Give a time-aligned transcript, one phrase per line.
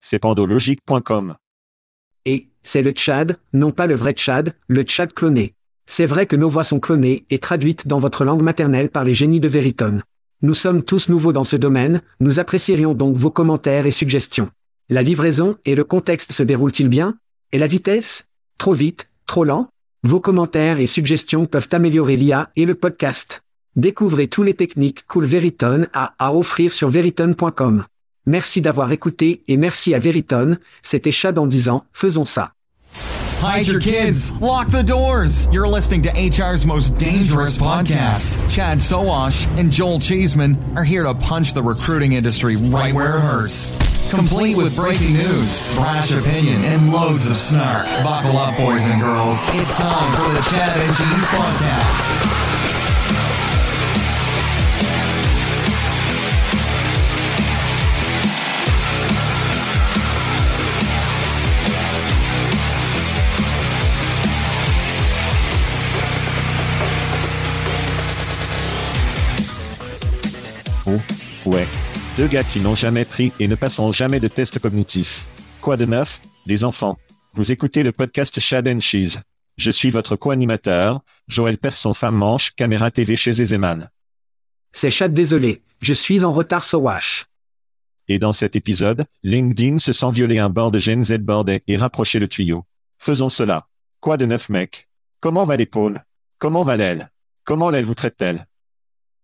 [0.00, 1.36] C'est pandologique.com.
[2.24, 5.54] Et, c'est le Tchad, non pas le vrai Tchad, le Tchad cloné.
[5.86, 9.14] C'est vrai que nos voix sont clonées et traduites dans votre langue maternelle par les
[9.14, 10.02] génies de Veritone.
[10.42, 14.50] Nous sommes tous nouveaux dans ce domaine, nous apprécierions donc vos commentaires et suggestions.
[14.88, 17.18] La livraison et le contexte se déroulent-ils bien?
[17.52, 18.26] Et la vitesse?
[18.58, 19.10] Trop vite?
[19.26, 19.68] Trop lent?
[20.02, 23.42] Vos commentaires et suggestions peuvent améliorer l'IA et le podcast.
[23.76, 27.84] Découvrez tous les techniques Cool Veritone a à offrir sur veritone.com.
[28.26, 32.52] Merci d'avoir écouté et merci à Veritone, c'était Chad en disant, faisons ça.
[33.42, 34.30] Hide your kids.
[34.38, 35.48] Lock the doors.
[35.50, 38.36] You're listening to HR's most dangerous podcast.
[38.50, 43.20] Chad Soash and Joel Cheeseman are here to punch the recruiting industry right where it
[43.20, 43.70] hurts.
[44.10, 47.86] Complete with breaking news, brash opinion, and loads of snark.
[48.04, 49.36] Buckle up, boys and girls.
[49.54, 52.49] It's time for the Chad and Cheese Podcast.
[71.46, 71.66] Ouais.
[72.16, 75.26] Deux gars qui n'ont jamais pris et ne passeront jamais de test cognitif.
[75.60, 76.98] Quoi de neuf, les enfants?
[77.34, 79.18] Vous écoutez le podcast Chad and Cheese.
[79.56, 83.90] Je suis votre co-animateur, Joël Persson Femme Manche, Caméra TV chez Ezeman.
[84.72, 87.26] C'est Chad désolé, je suis en retard so wash.
[88.08, 91.76] Et dans cet épisode, LinkedIn se sent violer un bord de Gen Z bordé et
[91.76, 92.64] rapprocher le tuyau.
[92.98, 93.68] Faisons cela.
[94.00, 94.88] Quoi de neuf mec?
[95.20, 96.04] Comment va l'épaule?
[96.38, 97.10] Comment va l'aile?
[97.44, 98.46] Comment l'aile vous traite-t-elle?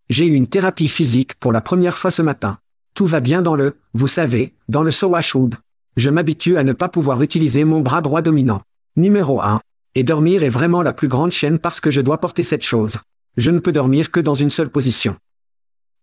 [0.08, 2.58] J'ai eu une thérapie physique pour la première fois ce matin.
[2.94, 5.56] Tout va bien dans le, vous savez, dans le Sowashwood.
[5.96, 8.62] Je m'habitue à ne pas pouvoir utiliser mon bras droit dominant.
[8.94, 9.60] Numéro 1.
[9.96, 12.98] Et dormir est vraiment la plus grande chaîne parce que je dois porter cette chose.
[13.36, 15.16] Je ne peux dormir que dans une seule position.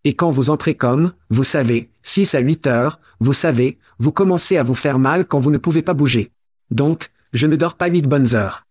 [0.03, 4.57] Et quand vous entrez comme, vous savez, 6 à 8 heures, vous savez, vous commencez
[4.57, 6.31] à vous faire mal quand vous ne pouvez pas bouger.
[6.71, 8.65] Donc, je ne dors pas 8 bonnes heures.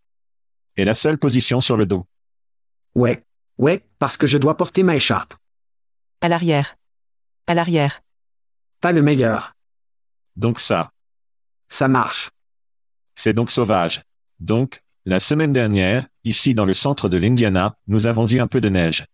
[0.77, 2.05] Et la seule position sur le dos.
[2.95, 3.25] Ouais.
[3.59, 5.35] Ouais, parce que je dois porter ma écharpe.
[6.21, 6.77] À l'arrière.
[7.47, 8.03] À l'arrière.
[8.81, 9.55] Pas le meilleur.
[10.37, 10.91] Donc ça.
[11.69, 12.31] Ça marche.
[13.15, 14.03] C'est donc sauvage.
[14.41, 18.61] Donc, la semaine dernière, ici dans le centre de l'Indiana, nous avons vu un peu
[18.61, 19.05] de neige.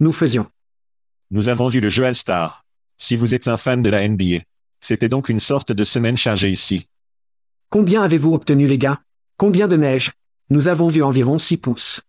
[0.00, 0.50] Nous faisions.
[1.30, 2.64] Nous avons vu le jeu All-Star.
[2.96, 4.40] Si vous êtes un fan de la NBA.
[4.80, 6.88] C'était donc une sorte de semaine chargée ici.
[7.70, 9.00] Combien avez-vous obtenu les gars?
[9.36, 10.12] Combien de neige?
[10.50, 12.00] Nous avons vu environ 6 pouces.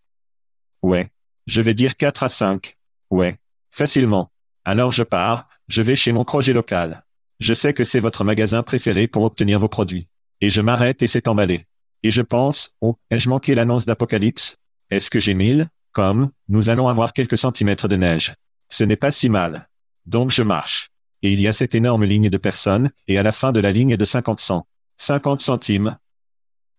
[0.82, 1.10] Ouais.
[1.46, 2.76] Je vais dire 4 à 5.
[3.10, 3.38] Ouais.
[3.70, 4.32] Facilement.
[4.64, 7.04] Alors je pars, je vais chez mon projet local.
[7.38, 10.08] Je sais que c'est votre magasin préféré pour obtenir vos produits.
[10.40, 11.66] Et je m'arrête et c'est emballé.
[12.02, 14.56] Et je pense, oh, ai-je manqué l'annonce d'Apocalypse?
[14.90, 15.68] Est-ce que j'ai mille?
[15.92, 18.34] Comme, nous allons avoir quelques centimètres de neige.
[18.68, 19.68] Ce n'est pas si mal.
[20.04, 20.90] Donc je marche.
[21.22, 23.72] Et il y a cette énorme ligne de personnes, et à la fin de la
[23.72, 24.66] ligne de 50 cents.
[24.98, 25.96] 50 centimes.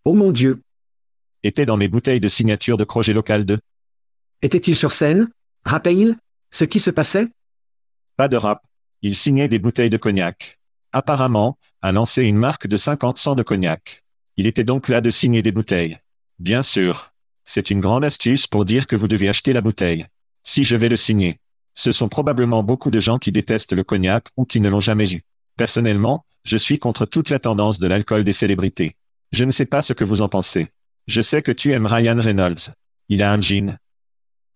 [0.06, 0.62] Oh mon Dieu.
[1.44, 3.60] Était dans mes bouteilles de signature de projet local de
[4.44, 5.30] Était-il sur scène?
[5.66, 6.16] Rappelle-il
[6.52, 7.28] Ce qui se passait?
[8.18, 8.64] Pas de rap.
[9.02, 10.60] Il signait des bouteilles de cognac.
[10.92, 14.04] Apparemment, a lancé une marque de 50 cents de cognac.
[14.38, 15.98] Il était donc là de signer des bouteilles.
[16.38, 17.14] Bien sûr.
[17.46, 20.06] C'est une grande astuce pour dire que vous devez acheter la bouteille.
[20.44, 21.40] Si je vais le signer.
[21.74, 25.12] Ce sont probablement beaucoup de gens qui détestent le cognac ou qui ne l'ont jamais
[25.14, 25.24] eu.
[25.58, 28.96] Personnellement, je suis contre toute la tendance de l'alcool des célébrités.
[29.32, 30.68] Je ne sais pas ce que vous en pensez.
[31.08, 32.74] Je sais que tu aimes Ryan Reynolds.
[33.10, 33.78] Il a un jean.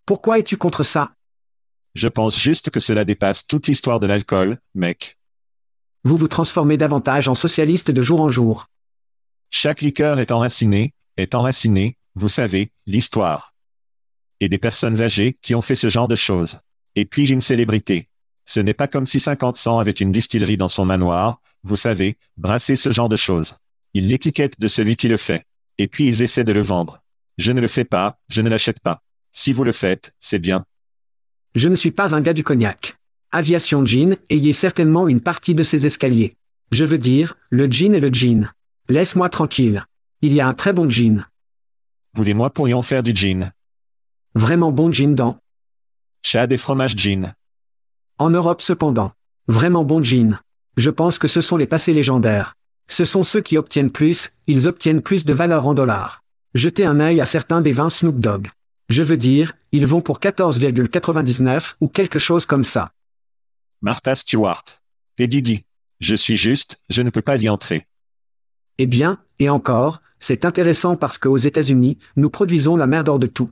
[0.06, 1.14] Pourquoi es-tu contre ça?
[1.94, 5.18] Je pense juste que cela dépasse toute l'histoire de l'alcool, mec.
[6.04, 8.68] Vous vous transformez davantage en socialiste de jour en jour.
[9.52, 13.54] Chaque liqueur est enracinée, est enracinée, vous savez, l'histoire.
[14.40, 16.60] Et des personnes âgées qui ont fait ce genre de choses.
[16.96, 18.10] Et puis une célébrité.
[18.46, 22.18] Ce n'est pas comme si 50 cents avait une distillerie dans son manoir, vous savez,
[22.38, 23.58] brasser ce genre de choses.
[23.94, 25.46] Ils l'étiquettent de celui qui le fait.
[25.78, 27.04] Et puis ils essaient de le vendre.
[27.38, 29.04] Je ne le fais pas, je ne l'achète pas.
[29.32, 30.66] Si vous le faites, c'est bien.
[31.56, 32.98] Je ne suis pas un gars du cognac.
[33.32, 36.36] Aviation Jean, ayez certainement une partie de ces escaliers.
[36.72, 38.50] Je veux dire, le jean est le jean.
[38.90, 39.86] Laisse-moi tranquille.
[40.22, 41.26] Il y a un très bon jean.
[42.14, 43.52] Vous et moi pourrions faire du gin.
[44.36, 45.40] Vraiment bon jean dans.
[46.24, 47.34] Chad et fromage gin.
[48.18, 49.14] En Europe cependant.
[49.48, 50.40] Vraiment bon jean.
[50.78, 52.56] Je pense que ce sont les passés légendaires.
[52.88, 56.22] Ce sont ceux qui obtiennent plus, ils obtiennent plus de valeur en dollars.
[56.54, 58.50] Jetez un œil à certains des vins Snoop Dogg.
[58.90, 62.92] Je veux dire, ils vont pour 14,99 ou quelque chose comme ça.
[63.82, 64.64] Martha Stewart.
[65.18, 65.66] Et Didi.
[66.00, 67.88] Je suis juste, je ne peux pas y entrer.
[68.80, 73.50] Eh bien, et encore, c'est intéressant parce qu'aux États-Unis, nous produisons la merde de tout.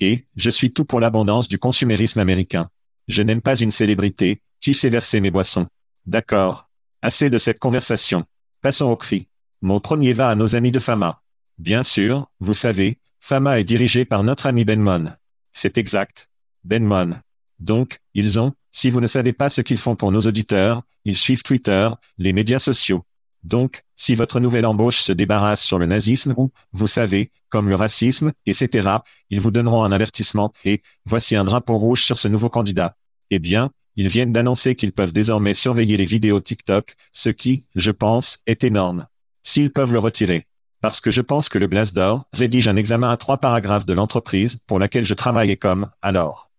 [0.00, 2.68] Et, je suis tout pour l'abondance du consumérisme américain.
[3.06, 5.66] Je n'aime pas une célébrité, qui sait verser mes boissons.
[6.06, 6.68] D'accord.
[7.02, 8.24] Assez de cette conversation.
[8.60, 9.28] Passons au cri.
[9.60, 11.22] Mon premier va à nos amis de Fama.
[11.58, 15.12] Bien sûr, vous savez, Fama est dirigé par notre ami Benmon.
[15.52, 16.28] C'est exact.
[16.64, 17.14] Benmon.
[17.60, 21.16] Donc, ils ont, si vous ne savez pas ce qu'ils font pour nos auditeurs, ils
[21.16, 21.88] suivent Twitter,
[22.18, 23.04] les médias sociaux.
[23.44, 27.76] Donc, si votre nouvelle embauche se débarrasse sur le nazisme ou, vous savez, comme le
[27.76, 28.88] racisme, etc.,
[29.30, 32.96] ils vous donneront un avertissement et, voici un drapeau rouge sur ce nouveau candidat.
[33.30, 37.92] Eh bien, ils viennent d'annoncer qu'ils peuvent désormais surveiller les vidéos TikTok, ce qui, je
[37.92, 39.06] pense, est énorme.
[39.44, 40.48] S'ils peuvent le retirer.
[40.82, 44.56] Parce que je pense que le Glassdoor rédige un examen à trois paragraphes de l'entreprise
[44.66, 46.50] pour laquelle je travaillais comme, alors.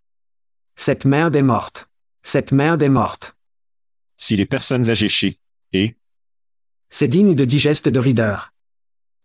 [0.78, 1.90] Cette merde est morte.
[2.24, 3.36] Cette merde est morte.
[4.16, 5.38] Si les personnes âgées chient,
[5.74, 5.98] et,
[6.90, 8.38] C'est digne de digeste de reader.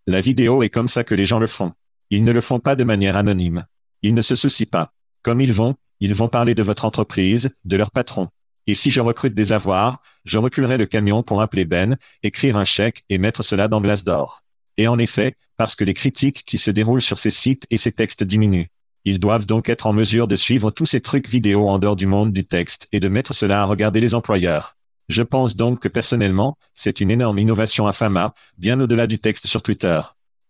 [0.08, 1.74] La vidéo est comme ça que les gens le font.
[2.10, 3.66] Ils ne le font pas de manière anonyme.
[4.02, 4.92] Ils ne se soucient pas.
[5.22, 8.30] Comme ils vont, ils vont parler de votre entreprise, de leur patron.
[8.66, 12.64] Et si je recrute des avoirs, je reculerai le camion pour appeler Ben, écrire un
[12.64, 14.42] chèque et mettre cela dans Glassdoor.
[14.78, 17.92] Et en effet, parce que les critiques qui se déroulent sur ces sites et ces
[17.92, 18.68] textes diminuent.
[19.04, 22.06] Ils doivent donc être en mesure de suivre tous ces trucs vidéo en dehors du
[22.06, 24.76] monde du texte et de mettre cela à regarder les employeurs.
[25.08, 29.46] Je pense donc que personnellement, c'est une énorme innovation à Fama, bien au-delà du texte
[29.46, 30.00] sur Twitter.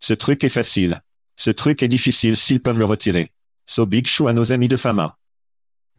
[0.00, 1.02] Ce truc est facile.
[1.36, 3.32] Ce truc est difficile s'ils peuvent le retirer.
[3.66, 5.16] So big show à nos amis de Fama.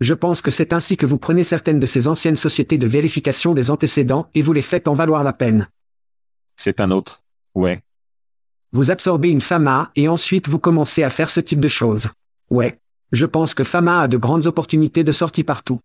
[0.02, 3.54] Je pense que c'est ainsi que vous prenez certaines de ces anciennes sociétés de vérification
[3.54, 5.68] des antécédents et vous les faites en valoir la peine.
[6.58, 7.24] C'est un autre.
[7.56, 7.82] Ouais.
[8.72, 12.10] Vous absorbez une FAMA et ensuite vous commencez à faire ce type de choses.
[12.50, 12.80] Ouais.
[13.12, 15.80] Je pense que FAMA a de grandes opportunités de sortie partout.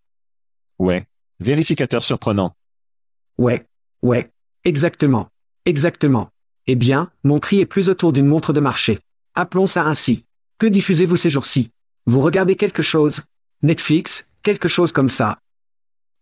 [0.79, 1.07] Ouais.
[1.41, 2.55] Vérificateur surprenant.
[3.39, 3.67] Ouais.
[4.03, 4.31] Ouais.
[4.65, 5.29] Exactement.
[5.65, 6.29] Exactement.
[6.67, 8.99] Eh bien, mon cri est plus autour d'une montre de marché.
[9.35, 10.25] Appelons ça ainsi.
[10.59, 11.71] Que diffusez-vous ces jours-ci?
[12.07, 13.23] Vous regardez quelque chose?
[13.63, 15.39] Netflix, quelque chose comme ça.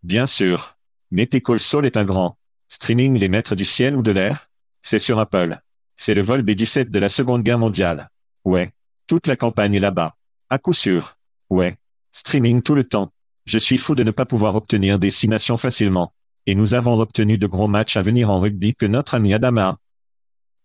[0.05, 0.77] Bien sûr.
[1.11, 2.39] Mettez Saul est un grand.
[2.69, 4.49] Streaming les maîtres du ciel ou de l'air?
[4.81, 5.61] C'est sur Apple.
[5.97, 8.11] C'est le vol B-17 de la Seconde Guerre mondiale.
[8.45, 8.73] Ouais.
[9.07, 10.17] Toute la campagne est là-bas.
[10.51, 11.17] À coup sûr.
[11.51, 11.77] Ouais.
[12.13, 13.13] Streaming tout le temps.
[13.47, 16.13] Je suis fou de ne pas pouvoir obtenir des six nations facilement.
[16.47, 19.79] Et nous avons obtenu de gros matchs à venir en rugby que notre ami Adama.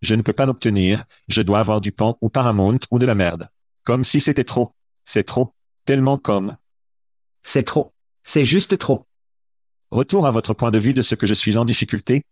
[0.01, 3.15] Je ne peux pas l'obtenir, je dois avoir du pan ou Paramount ou de la
[3.15, 3.49] merde.
[3.83, 4.73] Comme si c'était trop.
[5.05, 5.53] C'est trop.
[5.85, 6.57] Tellement comme.
[7.43, 7.93] C'est trop.
[8.23, 9.05] C'est juste trop.
[9.89, 12.23] Retour à votre point de vue de ce que je suis en difficulté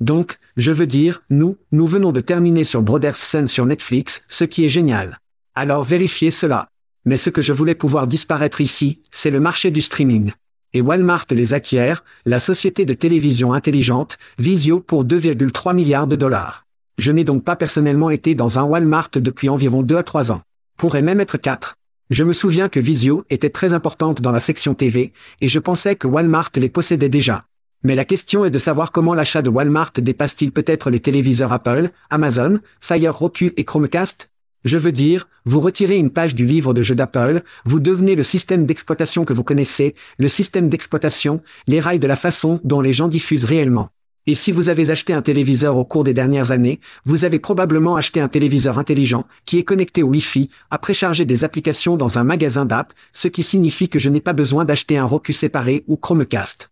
[0.00, 4.44] Donc, je veux dire, nous, nous venons de terminer sur Brothers Sun sur Netflix, ce
[4.44, 5.20] qui est génial.
[5.54, 6.68] Alors vérifiez cela.
[7.04, 10.32] Mais ce que je voulais pouvoir disparaître ici, c'est le marché du streaming.
[10.74, 16.66] Et Walmart les acquiert, la société de télévision intelligente, Visio pour 2,3 milliards de dollars.
[16.98, 20.42] Je n'ai donc pas personnellement été dans un Walmart depuis environ 2 à 3 ans.
[20.76, 21.76] Pourrait même être 4.
[22.10, 25.96] Je me souviens que Visio était très importante dans la section TV, et je pensais
[25.96, 27.46] que Walmart les possédait déjà.
[27.84, 31.90] Mais la question est de savoir comment l'achat de Walmart dépasse-t-il peut-être les téléviseurs Apple,
[32.10, 34.30] Amazon, Fire Roku et Chromecast?
[34.64, 38.24] Je veux dire, vous retirez une page du livre de jeu d'Apple, vous devenez le
[38.24, 42.92] système d'exploitation que vous connaissez, le système d'exploitation, les rails de la façon dont les
[42.92, 43.90] gens diffusent réellement.
[44.26, 47.96] Et si vous avez acheté un téléviseur au cours des dernières années, vous avez probablement
[47.96, 52.24] acheté un téléviseur intelligent, qui est connecté au Wi-Fi, à précharger des applications dans un
[52.24, 55.96] magasin d'app, ce qui signifie que je n'ai pas besoin d'acheter un Roku séparé ou
[55.96, 56.70] Chromecast.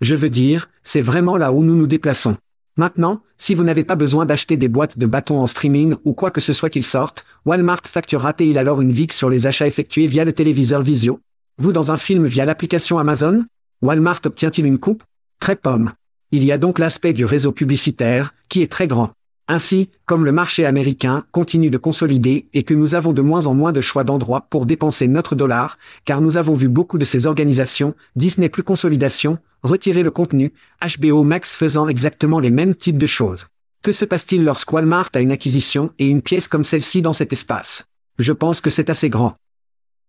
[0.00, 2.36] Je veux dire, c'est vraiment là où nous nous déplaçons.
[2.76, 6.30] Maintenant, si vous n'avez pas besoin d'acheter des boîtes de bâtons en streaming ou quoi
[6.30, 10.24] que ce soit qu'ils sortent, Walmart facturera-t-il alors une VIX sur les achats effectués via
[10.24, 11.20] le téléviseur Visio
[11.58, 13.44] Vous dans un film via l'application Amazon?
[13.82, 15.04] Walmart obtient-il une coupe?
[15.38, 15.92] Très pomme.
[16.32, 19.10] Il y a donc l'aspect du réseau publicitaire, qui est très grand.
[19.52, 23.54] Ainsi, comme le marché américain continue de consolider et que nous avons de moins en
[23.56, 27.26] moins de choix d'endroits pour dépenser notre dollar, car nous avons vu beaucoup de ces
[27.26, 33.08] organisations, Disney plus consolidation, retirer le contenu, HBO Max faisant exactement les mêmes types de
[33.08, 33.48] choses.
[33.82, 37.32] Que se passe-t-il lorsque Walmart a une acquisition et une pièce comme celle-ci dans cet
[37.32, 37.82] espace?
[38.20, 39.34] Je pense que c'est assez grand.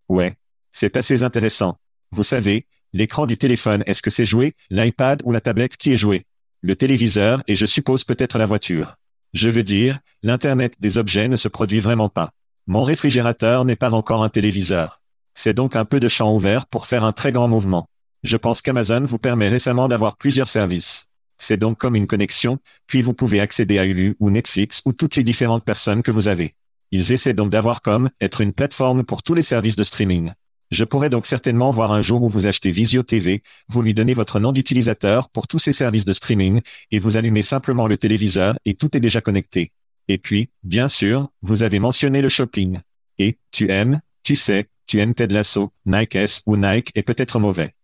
[0.08, 0.36] Ouais.
[0.72, 1.78] C'est assez intéressant.
[2.12, 5.98] Vous savez, l'écran du téléphone, est-ce que c'est joué, l'iPad ou la tablette qui est
[5.98, 6.26] joué?
[6.62, 8.98] Le téléviseur et je suppose peut-être la voiture.
[9.34, 12.32] Je veux dire, l'Internet des objets ne se produit vraiment pas.
[12.68, 15.02] Mon réfrigérateur n'est pas encore un téléviseur.
[15.34, 17.88] C'est donc un peu de champ ouvert pour faire un très grand mouvement.
[18.24, 21.06] Je pense qu'Amazon vous permet récemment d'avoir plusieurs services.
[21.38, 25.16] C'est donc comme une connexion, puis vous pouvez accéder à Hulu ou Netflix ou toutes
[25.16, 26.54] les différentes personnes que vous avez.
[26.92, 30.34] Ils essaient donc d'avoir comme être une plateforme pour tous les services de streaming.
[30.72, 34.14] Je pourrais donc certainement voir un jour où vous achetez Visio TV, vous lui donnez
[34.14, 36.62] votre nom d'utilisateur pour tous ces services de streaming,
[36.92, 39.74] et vous allumez simplement le téléviseur et tout est déjà connecté.
[40.08, 42.80] Et puis, bien sûr, vous avez mentionné le shopping.
[43.20, 47.38] Et, tu aimes, tu sais, tu aimes Ted Lasso, Nike S ou Nike est peut-être
[47.38, 47.76] mauvais.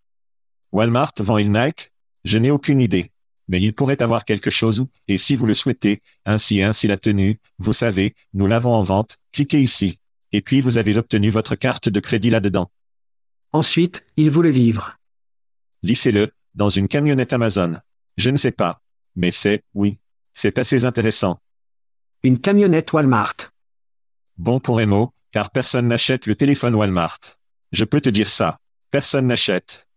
[0.72, 1.92] Walmart vend-il Nike?
[2.24, 3.12] Je n'ai aucune idée.
[3.50, 7.40] Mais il pourrait avoir quelque chose, et si vous le souhaitez, ainsi ainsi la tenue,
[7.60, 10.00] vous savez, nous l'avons en vente, cliquez ici.
[10.32, 12.70] Et puis vous avez obtenu votre carte de crédit là-dedans.
[13.58, 14.98] Ensuite, il vous le livre.
[15.82, 17.78] Lissez-le, dans une camionnette Amazon.
[18.16, 18.84] Je ne sais pas.
[19.16, 19.98] Mais c'est, oui.
[20.32, 21.40] C'est assez intéressant.
[22.22, 23.36] Une camionnette Walmart.
[24.38, 27.18] Bon pour Emo, car personne n'achète le téléphone Walmart.
[27.72, 28.60] Je peux te dire ça.
[28.92, 29.88] Personne n'achète.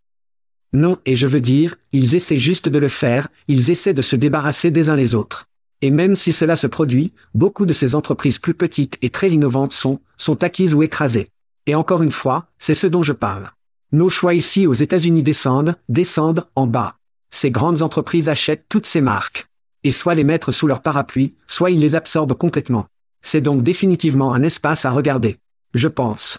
[0.73, 4.17] Non, et je veux dire, ils essaient juste de le faire, ils essaient de se
[4.17, 5.51] débarrasser des uns les autres.
[5.83, 9.75] Et même si cela se produit, beaucoup de ces entreprises plus petites et très innovantes
[9.75, 11.29] sont, sont acquises ou écrasées.
[11.67, 13.51] Et encore une fois, c'est ce dont je parle.
[13.93, 16.97] Nos choix ici aux États-Unis descendent, descendent, en bas.
[17.31, 19.49] Ces grandes entreprises achètent toutes ces marques.
[19.83, 22.87] Et soit les mettre sous leur parapluie, soit ils les absorbent complètement.
[23.23, 25.39] C'est donc définitivement un espace à regarder.
[25.75, 26.39] Je pense.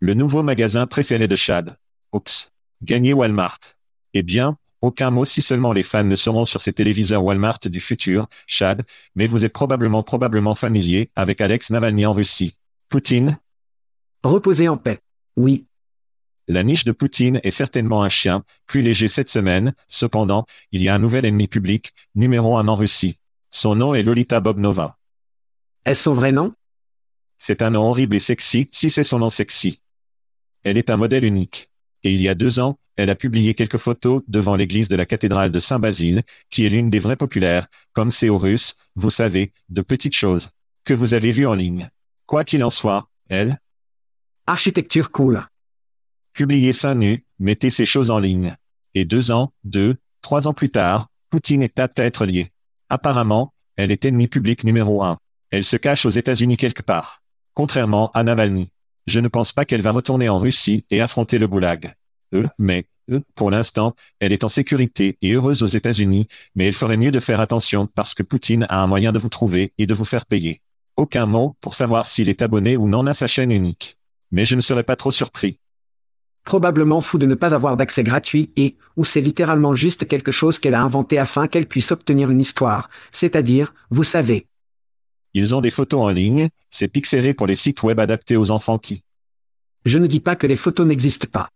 [0.00, 1.76] Le nouveau magasin préféré de Chad.
[2.12, 2.52] Oups.
[2.82, 3.58] Gagner Walmart.
[4.14, 7.80] Eh bien, aucun mot si seulement les fans ne seront sur ces téléviseurs Walmart du
[7.80, 8.82] futur, Chad,
[9.14, 12.56] mais vous êtes probablement probablement familier avec Alex Navalny en Russie.
[12.88, 13.38] Poutine
[14.26, 14.98] Reposez en paix.
[15.36, 15.66] Oui.
[16.48, 20.88] La niche de Poutine est certainement un chien, plus léger cette semaine, cependant, il y
[20.88, 23.20] a un nouvel ennemi public, numéro un en Russie.
[23.52, 24.98] Son nom est Lolita Bobnova.
[25.84, 26.54] Est-ce son vrai nom?
[27.38, 29.80] C'est un nom horrible et sexy, si c'est son nom sexy.
[30.64, 31.70] Elle est un modèle unique.
[32.02, 35.06] Et il y a deux ans, elle a publié quelques photos devant l'église de la
[35.06, 39.52] cathédrale de Saint-Basile, qui est l'une des vraies populaires, comme c'est aux Russes, vous savez,
[39.68, 40.50] de petites choses,
[40.82, 41.90] que vous avez vues en ligne.
[42.26, 43.60] Quoi qu'il en soit, elle,
[44.48, 45.44] Architecture cool.
[46.32, 48.56] publiez ça nu, mettez ces choses en ligne.
[48.94, 52.52] Et deux ans, deux, trois ans plus tard, Poutine est apte à être lié.
[52.88, 55.18] Apparemment, elle est ennemi public numéro un.
[55.50, 57.24] Elle se cache aux États-Unis quelque part.
[57.54, 58.70] Contrairement à Navalny.
[59.08, 61.94] Je ne pense pas qu'elle va retourner en Russie et affronter le goulag.
[62.32, 66.72] Euh, mais, euh, pour l'instant, elle est en sécurité et heureuse aux États-Unis, mais elle
[66.72, 69.86] ferait mieux de faire attention parce que Poutine a un moyen de vous trouver et
[69.86, 70.60] de vous faire payer.
[70.96, 73.95] Aucun mot pour savoir s'il est abonné ou non à sa chaîne unique.
[74.30, 75.58] Mais je ne serais pas trop surpris.
[76.44, 80.58] Probablement fou de ne pas avoir d'accès gratuit et, ou c'est littéralement juste quelque chose
[80.58, 84.46] qu'elle a inventé afin qu'elle puisse obtenir une histoire, c'est-à-dire, vous savez.
[85.34, 88.78] Ils ont des photos en ligne, c'est pixelé pour les sites web adaptés aux enfants
[88.78, 89.02] qui.
[89.84, 91.48] Je ne dis pas que les photos n'existent pas.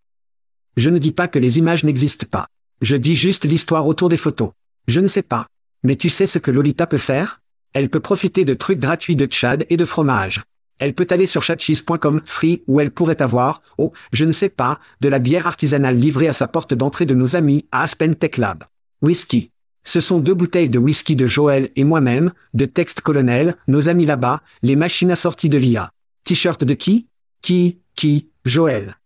[0.77, 2.47] Je ne dis pas que les images n'existent pas.
[2.81, 4.51] Je dis juste l'histoire autour des photos.
[4.87, 5.47] Je ne sais pas.
[5.83, 7.41] Mais tu sais ce que Lolita peut faire?
[7.73, 10.43] Elle peut profiter de trucs gratuits de Tchad et de fromage.
[10.81, 14.81] Elle peut aller sur chatcheese.com free où elle pourrait avoir, oh, je ne sais pas,
[15.03, 18.39] de la bière artisanale livrée à sa porte d'entrée de nos amis à Aspen Tech
[18.39, 18.65] Lab.
[19.03, 19.53] Whisky.
[19.85, 24.07] Ce sont deux bouteilles de whisky de Joël et moi-même, de texte colonel, nos amis
[24.07, 25.93] là-bas, les machines assorties de l'IA.
[26.25, 27.09] T-shirt de qui?
[27.43, 27.79] Qui?
[27.95, 28.31] Qui?
[28.47, 28.97] Joël.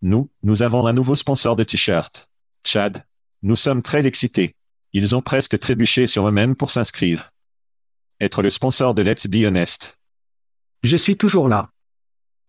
[0.00, 2.28] Nous, nous avons un nouveau sponsor de t-shirt.
[2.64, 3.04] Chad.
[3.42, 4.54] Nous sommes très excités.
[4.92, 7.32] Ils ont presque trébuché sur eux-mêmes pour s'inscrire.
[8.20, 9.98] Être le sponsor de Let's Be Honest.
[10.84, 11.70] Je suis toujours là.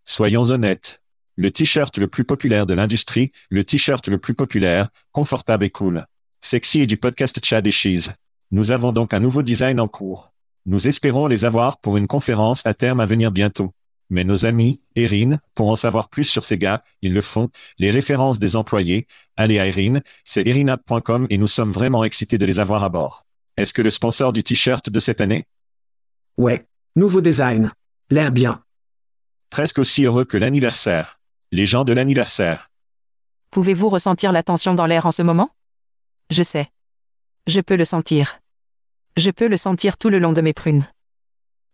[0.04, 1.01] Soyons honnêtes.
[1.38, 6.06] Le t-shirt le plus populaire de l'industrie, le t-shirt le plus populaire, confortable et cool.
[6.42, 8.10] Sexy et du podcast Chad et Cheese.
[8.51, 10.34] Nous avons donc un nouveau design en cours.
[10.65, 13.72] Nous espérons les avoir pour une conférence à terme à venir bientôt.
[14.10, 17.48] Mais nos amis, Erin, pour en savoir plus sur ces gars, ils le font,
[17.80, 22.46] les références des employés, allez à Erin, c'est erinap.com et nous sommes vraiment excités de
[22.46, 23.25] les avoir à bord.
[23.56, 25.46] Est-ce que le sponsor du t-shirt de cette année?
[26.38, 26.65] Ouais.
[26.98, 27.72] Nouveau design.
[28.12, 28.64] L'air bien.
[29.50, 31.20] Presque aussi heureux que l'anniversaire.
[31.52, 32.70] Les gens de l'anniversaire.
[33.50, 35.50] Pouvez-vous ressentir la tension dans l'air en ce moment?
[36.30, 36.70] Je sais.
[37.48, 38.42] Je peux le sentir.
[39.18, 40.88] Je peux le sentir tout le long de mes prunes.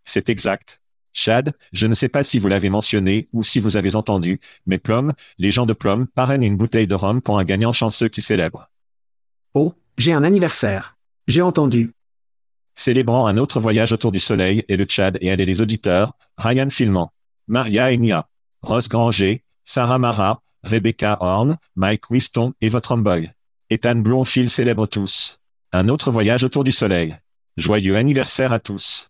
[0.06, 0.82] C'est exact.
[1.12, 4.78] Chad, je ne sais pas si vous l'avez mentionné ou si vous avez entendu, mais
[4.78, 8.22] Plum, les gens de Plum parrainent une bouteille de rhum pour un gagnant chanceux qui
[8.22, 8.70] célèbre.
[9.54, 10.96] Oh, j'ai un anniversaire.
[11.28, 11.94] J'ai entendu.
[12.76, 16.70] Célébrant un autre voyage autour du soleil et le Tchad et elle les auditeurs, Ryan
[16.70, 17.12] Filmant,
[17.48, 18.28] Maria Enya,
[18.62, 23.32] Ross Granger, Sarah Mara, Rebecca Horn, Mike Wiston et votre homeboy.
[23.70, 25.40] Ethan Blonfield célèbre tous.
[25.72, 27.16] Un autre voyage autour du soleil.
[27.58, 29.10] Joyeux anniversaire à tous.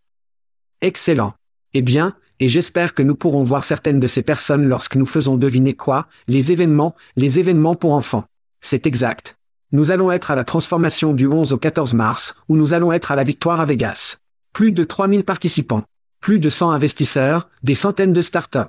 [0.82, 1.34] Excellent.
[1.74, 5.38] Eh bien, et j'espère que nous pourrons voir certaines de ces personnes lorsque nous faisons
[5.38, 8.26] deviner quoi, les événements, les événements pour enfants.
[8.62, 9.38] C'est exact.
[9.74, 13.12] Nous allons être à la transformation du 11 au 14 mars, où nous allons être
[13.12, 14.18] à la victoire à Vegas.
[14.52, 15.84] Plus de 3000 participants.
[16.20, 18.60] Plus de 100 investisseurs, des centaines de startups.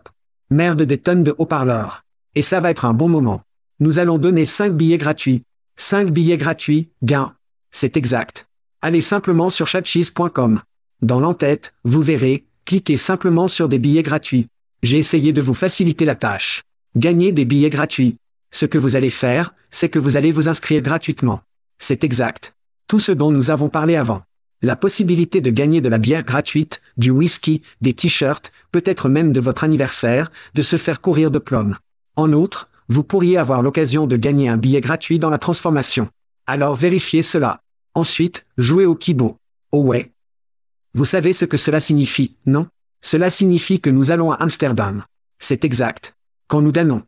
[0.50, 2.04] Merde des tonnes de haut-parleurs.
[2.36, 3.42] Et ça va être un bon moment.
[3.80, 5.42] Nous allons donner 5 billets gratuits.
[5.76, 7.34] 5 billets gratuits, gain.
[7.72, 8.46] C'est exact.
[8.80, 10.62] Allez simplement sur chatcheese.com.
[11.00, 14.46] Dans l'entête, vous verrez, cliquez simplement sur des billets gratuits.
[14.84, 16.62] J'ai essayé de vous faciliter la tâche.
[16.94, 18.18] Gagnez des billets gratuits.
[18.52, 21.40] Ce que vous allez faire, c'est que vous allez vous inscrire gratuitement.
[21.78, 22.54] C'est exact.
[22.86, 24.22] Tout ce dont nous avons parlé avant.
[24.60, 29.40] La possibilité de gagner de la bière gratuite, du whisky, des t-shirts, peut-être même de
[29.40, 31.74] votre anniversaire, de se faire courir de plomb.
[32.14, 36.10] En outre, vous pourriez avoir l'occasion de gagner un billet gratuit dans la transformation.
[36.46, 37.60] Alors vérifiez cela.
[37.94, 39.38] Ensuite, jouez au kibo.
[39.72, 40.12] Oh ouais.
[40.92, 42.68] Vous savez ce que cela signifie, non?
[43.00, 45.04] Cela signifie que nous allons à Amsterdam.
[45.38, 46.14] C'est exact.
[46.48, 47.02] Quand nous donnons.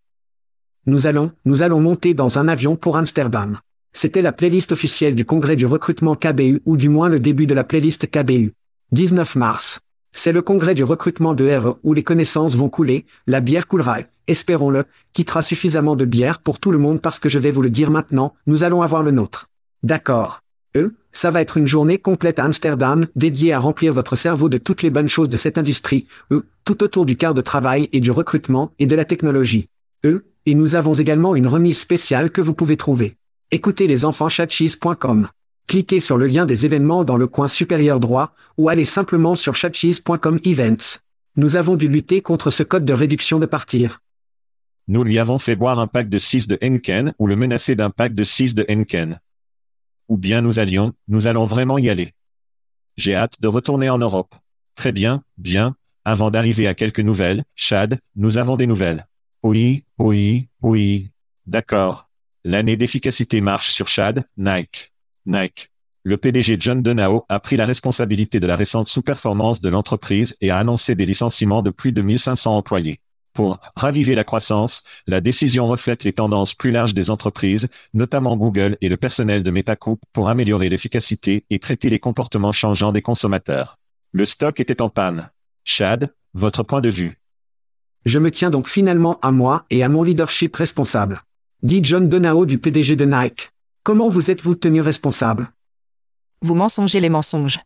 [0.87, 3.59] Nous allons, nous allons monter dans un avion pour Amsterdam.
[3.95, 7.55] C'était la playlist officielle du congrès du recrutement KBU ou du moins le début de
[7.55, 8.53] la playlist KBU.
[8.93, 9.81] 19 mars.
[10.12, 14.00] C'est le congrès du recrutement de RE où les connaissances vont couler, la bière coulera,
[14.26, 17.71] espérons-le, quittera suffisamment de bière pour tout le monde parce que je vais vous le
[17.71, 19.49] dire maintenant, nous allons avoir le nôtre.
[19.83, 20.41] D'accord.
[20.76, 24.59] Eux, ça va être une journée complète à Amsterdam, dédiée à remplir votre cerveau de
[24.59, 28.00] toutes les bonnes choses de cette industrie, eux, tout autour du quart de travail et
[28.00, 29.69] du recrutement et de la technologie.
[30.05, 33.17] Eux, et nous avons également une remise spéciale que vous pouvez trouver.
[33.51, 35.29] Écoutez les enfants chatcheese.com.
[35.67, 39.55] Cliquez sur le lien des événements dans le coin supérieur droit, ou allez simplement sur
[39.55, 41.01] chatcheese.com Events.
[41.37, 44.01] Nous avons dû lutter contre ce code de réduction de partir.
[44.87, 47.90] Nous lui avons fait boire un pack de 6 de Henken ou le menacer d'un
[47.90, 49.21] pack de 6 de Henken.
[50.09, 52.12] Ou bien nous allions, nous allons vraiment y aller.
[52.99, 54.35] J'ai hâte de retourner en Europe.
[54.75, 55.75] Très bien, bien.
[56.05, 59.07] Avant d'arriver à quelques nouvelles, Chad, nous avons des nouvelles.
[59.44, 61.11] Oui, oui, oui.
[61.46, 62.09] D'accord.
[62.44, 64.94] L'année d'efficacité marche sur Chad, Nike.
[65.26, 65.70] Nike.
[66.02, 70.50] Le PDG John Donao a pris la responsabilité de la récente sous-performance de l'entreprise et
[70.50, 73.00] a annoncé des licenciements de plus de 1500 employés.
[73.35, 78.78] Pour raviver la croissance, la décision reflète les tendances plus larges des entreprises, notamment Google
[78.80, 83.78] et le personnel de Metacoup, pour améliorer l'efficacité et traiter les comportements changeants des consommateurs.
[84.12, 85.28] Le stock était en panne.
[85.64, 87.18] Chad, votre point de vue?
[88.05, 91.23] Je me tiens donc finalement à moi et à mon leadership responsable.
[91.62, 93.51] Dit John Donao du PDG de Nike.
[93.83, 95.51] Comment vous êtes-vous tenu responsable?
[96.43, 97.61] Vous mensongez les mensonges.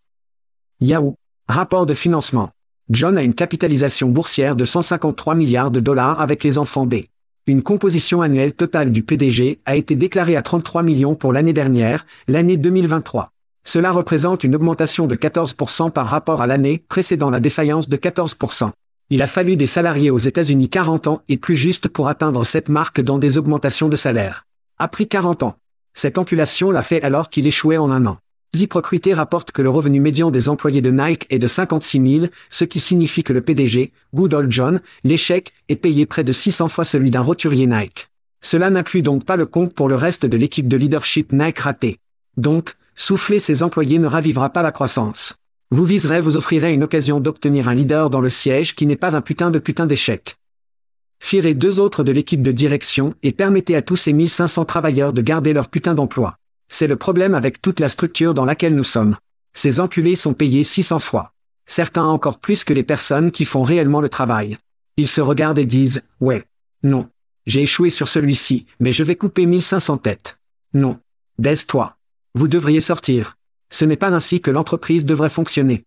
[0.81, 1.17] Yahoo.
[1.49, 2.51] Rapport de financement.
[2.89, 7.07] John a une capitalisation boursière de 153 milliards de dollars avec les enfants B.
[7.49, 12.07] Une composition annuelle totale du PDG a été déclarée à 33 millions pour l'année dernière,
[12.29, 13.33] l'année 2023.
[13.65, 18.71] Cela représente une augmentation de 14% par rapport à l'année précédant la défaillance de 14%.
[19.11, 22.69] Il a fallu des salariés aux États-Unis 40 ans et plus juste pour atteindre cette
[22.69, 24.45] marque dans des augmentations de salaire.
[24.79, 25.57] A pris 40 ans.
[25.95, 28.19] Cette empulation l'a fait alors qu'il échouait en un an.
[28.55, 32.65] ZipRecruiter rapporte que le revenu médian des employés de Nike est de 56 000, ce
[32.65, 36.85] qui signifie que le PDG, Good Old John, l'échec, est payé près de 600 fois
[36.85, 38.11] celui d'un roturier Nike.
[38.43, 41.97] Cela n'inclut donc pas le compte pour le reste de l'équipe de leadership Nike ratée.
[42.37, 45.35] Donc, souffler ses employés ne ravivera pas la croissance.
[45.71, 49.15] Vous viserez vous offrirez une occasion d'obtenir un leader dans le siège qui n'est pas
[49.15, 50.37] un putain de putain d'échec.
[51.21, 55.21] Firez deux autres de l'équipe de direction et permettez à tous ces 1500 travailleurs de
[55.21, 56.39] garder leur putain d'emploi.
[56.71, 59.17] C'est le problème avec toute la structure dans laquelle nous sommes.
[59.53, 61.33] Ces enculés sont payés 600 fois.
[61.67, 64.57] Certains encore plus que les personnes qui font réellement le travail.
[64.97, 66.45] Ils se regardent et disent, ouais.
[66.83, 67.11] Non.
[67.47, 70.39] J'ai échoué sur celui-ci, mais je vais couper 1500 têtes.
[70.73, 70.99] Non.
[71.39, 71.97] Baisse-toi.
[72.35, 73.38] Vous devriez sortir.
[73.71, 75.85] Ce n'est pas ainsi que l'entreprise devrait fonctionner.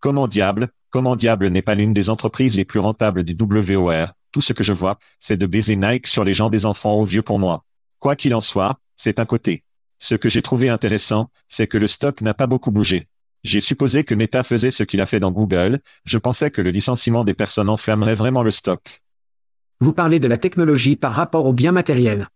[0.00, 4.40] Comment diable, comment diable n'est pas l'une des entreprises les plus rentables du WOR, tout
[4.40, 7.22] ce que je vois, c'est de baiser Nike sur les gens des enfants au vieux
[7.22, 7.64] pour moi.
[8.00, 9.64] Quoi qu'il en soit, c'est un côté.
[9.98, 13.08] Ce que j'ai trouvé intéressant, c'est que le stock n'a pas beaucoup bougé.
[13.44, 16.70] J'ai supposé que Meta faisait ce qu'il a fait dans Google, je pensais que le
[16.70, 19.02] licenciement des personnes enflammerait vraiment le stock.
[19.80, 22.28] Vous parlez de la technologie par rapport au bien matériel.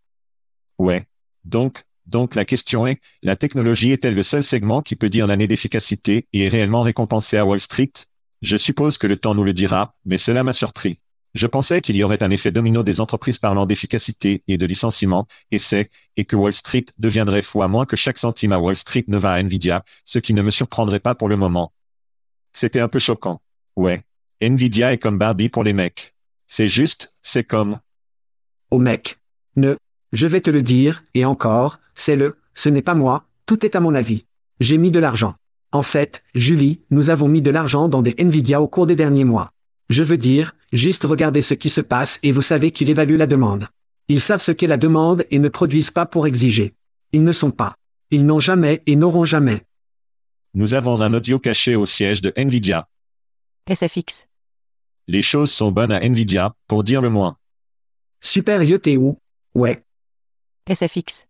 [0.78, 1.06] Ouais.
[1.44, 5.46] Donc, donc la question est, la technologie est-elle le seul segment qui peut dire l'année
[5.46, 7.92] d'efficacité et est réellement récompensée à Wall Street?
[8.40, 11.00] Je suppose que le temps nous le dira, mais cela m'a surpris.
[11.34, 15.26] Je pensais qu'il y aurait un effet domino des entreprises parlant d'efficacité et de licenciement,
[15.50, 18.76] et c'est, et que Wall Street deviendrait fou à moins que chaque centime à Wall
[18.76, 21.72] Street ne va à Nvidia, ce qui ne me surprendrait pas pour le moment.
[22.54, 23.42] C'était un peu choquant.
[23.76, 24.02] Ouais.
[24.40, 26.14] Nvidia est comme Barbie pour les mecs.
[26.46, 27.78] C'est juste, c'est comme...
[28.70, 29.18] Au mec.
[29.56, 29.76] Ne.
[30.12, 33.76] Je vais te le dire, et encore, c'est le, ce n'est pas moi, tout est
[33.76, 34.24] à mon avis.
[34.60, 35.34] J'ai mis de l'argent.
[35.72, 39.24] En fait, Julie, nous avons mis de l'argent dans des Nvidia au cours des derniers
[39.24, 39.52] mois.
[39.90, 43.26] Je veux dire, juste regardez ce qui se passe et vous savez qu'ils évaluent la
[43.26, 43.68] demande.
[44.08, 46.74] Ils savent ce qu'est la demande et ne produisent pas pour exiger.
[47.12, 47.74] Ils ne sont pas.
[48.10, 49.66] Ils n'ont jamais et n'auront jamais.
[50.54, 52.88] Nous avons un audio caché au siège de Nvidia.
[53.70, 54.26] SFX.
[55.06, 57.36] Les choses sont bonnes à Nvidia, pour dire le moins.
[58.20, 59.18] Super t'es où
[59.54, 59.82] Ouais.
[60.70, 61.27] SFX.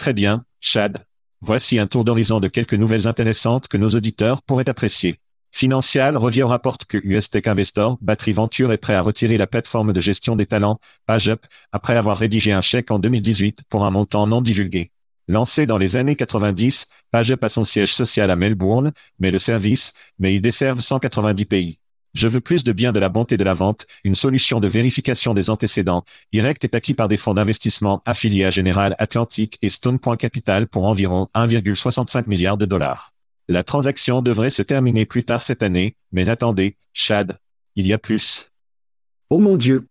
[0.00, 1.04] Très bien, Chad.
[1.42, 5.18] Voici un tour d'horizon de quelques nouvelles intéressantes que nos auditeurs pourraient apprécier.
[5.52, 9.46] Financial revient au rapporte que US Tech Investor, Battery Venture est prêt à retirer la
[9.46, 13.90] plateforme de gestion des talents, PageUp, après avoir rédigé un chèque en 2018 pour un
[13.90, 14.90] montant non divulgué.
[15.28, 19.92] Lancé dans les années 90, PageUp a son siège social à Melbourne, mais le service,
[20.18, 21.78] mais il desserve 190 pays.
[22.12, 25.32] Je veux plus de bien de la bonté de la vente, une solution de vérification
[25.32, 26.04] des antécédents.
[26.32, 30.66] Irect est acquis par des fonds d'investissement affiliés à General Atlantic et Stone Point Capital
[30.66, 33.12] pour environ 1,65 milliard de dollars.
[33.48, 37.38] La transaction devrait se terminer plus tard cette année, mais attendez, Chad,
[37.76, 38.50] il y a plus.
[39.28, 39.86] Oh mon Dieu.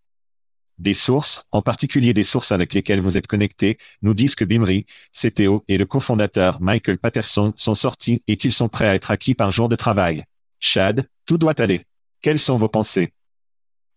[0.77, 4.85] Des sources, en particulier des sources avec lesquelles vous êtes connectés, nous disent que Bimri,
[5.13, 9.35] CTO et le cofondateur Michael Patterson sont sortis et qu'ils sont prêts à être acquis
[9.35, 10.23] par jour de travail.
[10.61, 11.85] Chad, tout doit aller.
[12.21, 13.13] Quelles sont vos pensées?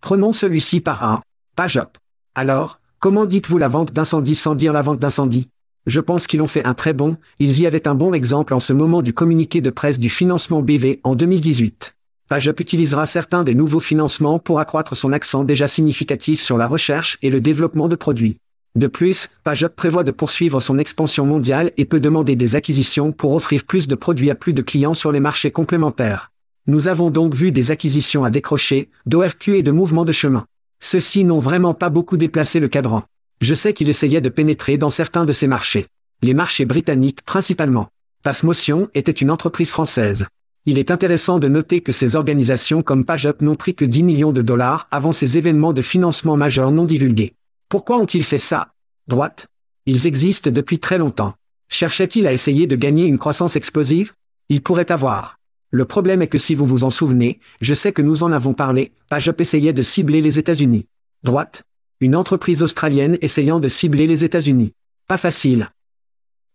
[0.00, 1.22] Prenons celui-ci par un.
[1.56, 1.98] Page up.
[2.36, 5.48] Alors, comment dites-vous la vente d'incendie sans dire la vente d'incendie?
[5.86, 8.60] Je pense qu'ils ont fait un très bon, ils y avaient un bon exemple en
[8.60, 11.96] ce moment du communiqué de presse du financement BV en 2018.
[12.28, 17.18] PageUp utilisera certains des nouveaux financements pour accroître son accent déjà significatif sur la recherche
[17.22, 18.38] et le développement de produits.
[18.76, 23.32] De plus, PageUp prévoit de poursuivre son expansion mondiale et peut demander des acquisitions pour
[23.32, 26.31] offrir plus de produits à plus de clients sur les marchés complémentaires.
[26.68, 30.46] Nous avons donc vu des acquisitions à décrocher, d'OFQ et de mouvements de chemin.
[30.78, 33.02] Ceux-ci n'ont vraiment pas beaucoup déplacé le cadran.
[33.40, 35.86] Je sais qu'il essayait de pénétrer dans certains de ces marchés.
[36.22, 37.88] Les marchés britanniques principalement.
[38.22, 40.26] Passmotion était une entreprise française.
[40.64, 44.32] Il est intéressant de noter que ces organisations comme PageUp n'ont pris que 10 millions
[44.32, 47.34] de dollars avant ces événements de financement majeurs non divulgués.
[47.68, 48.68] Pourquoi ont-ils fait ça?
[49.08, 49.48] Droite
[49.86, 51.34] Ils existent depuis très longtemps.
[51.68, 54.12] Cherchaient-ils à essayer de gagner une croissance explosive?
[54.48, 55.40] Ils pourraient avoir.
[55.74, 58.52] Le problème est que si vous vous en souvenez, je sais que nous en avons
[58.52, 60.86] parlé, PageUp essayait de cibler les États-Unis.
[61.22, 61.62] Droite.
[62.00, 64.74] Une entreprise australienne essayant de cibler les États-Unis.
[65.08, 65.70] Pas facile.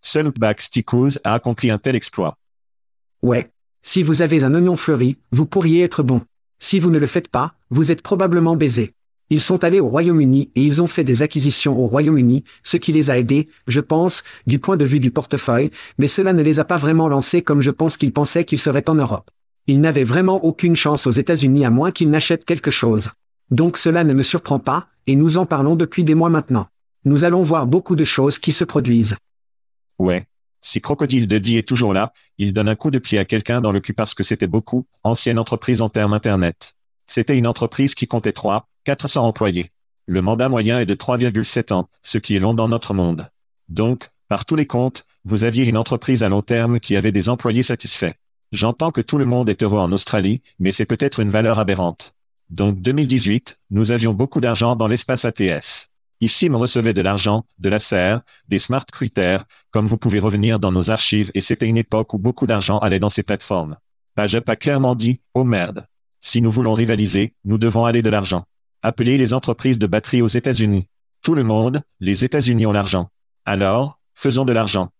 [0.02, 2.38] Seul Steakhouse a accompli un tel exploit.
[3.24, 3.50] Ouais.
[3.82, 6.22] Si vous avez un oignon fleuri, vous pourriez être bon.
[6.60, 8.94] Si vous ne le faites pas, vous êtes probablement baisé.
[9.30, 12.94] Ils sont allés au Royaume-Uni et ils ont fait des acquisitions au Royaume-Uni, ce qui
[12.94, 16.60] les a aidés, je pense, du point de vue du portefeuille, mais cela ne les
[16.60, 19.30] a pas vraiment lancés comme je pense qu'ils pensaient qu'ils seraient en Europe.
[19.68, 23.10] Ils n'avaient vraiment aucune chance aux États-Unis à moins qu'ils n'achètent quelque chose.
[23.52, 26.68] Donc cela ne me surprend pas, et nous en parlons depuis des mois maintenant.
[27.04, 29.16] Nous allons voir beaucoup de choses qui se produisent.
[30.00, 30.26] Ouais.
[30.62, 33.72] Si Crocodile Duddy est toujours là, il donne un coup de pied à quelqu'un dans
[33.72, 36.74] le cul parce que c'était beaucoup, ancienne entreprise en termes Internet.
[37.06, 39.72] C'était une entreprise qui comptait 3, 400 employés.
[40.06, 43.28] Le mandat moyen est de 3,7 ans, ce qui est long dans notre monde.
[43.68, 47.28] Donc, par tous les comptes, vous aviez une entreprise à long terme qui avait des
[47.28, 48.14] employés satisfaits.
[48.54, 52.14] J'entends que tout le monde est heureux en Australie, mais c'est peut-être une valeur aberrante.
[52.50, 55.90] Donc 2018, nous avions beaucoup d'argent dans l'espace ATS.
[56.22, 60.62] Ici me recevait de l'argent, de la serre, des smart critères, comme vous pouvez revenir
[60.62, 63.76] dans nos archives et c'était une époque où beaucoup d'argent allait dans ces plateformes.
[64.16, 65.88] Pagep a clairement dit, oh merde.
[66.22, 68.46] Si nous voulons rivaliser, nous devons aller de l'argent.
[68.88, 70.88] Appelez les entreprises de batterie aux États-Unis.
[71.22, 73.10] Tout le monde, les États-Unis ont l'argent.
[73.44, 74.92] Alors, faisons de l'argent.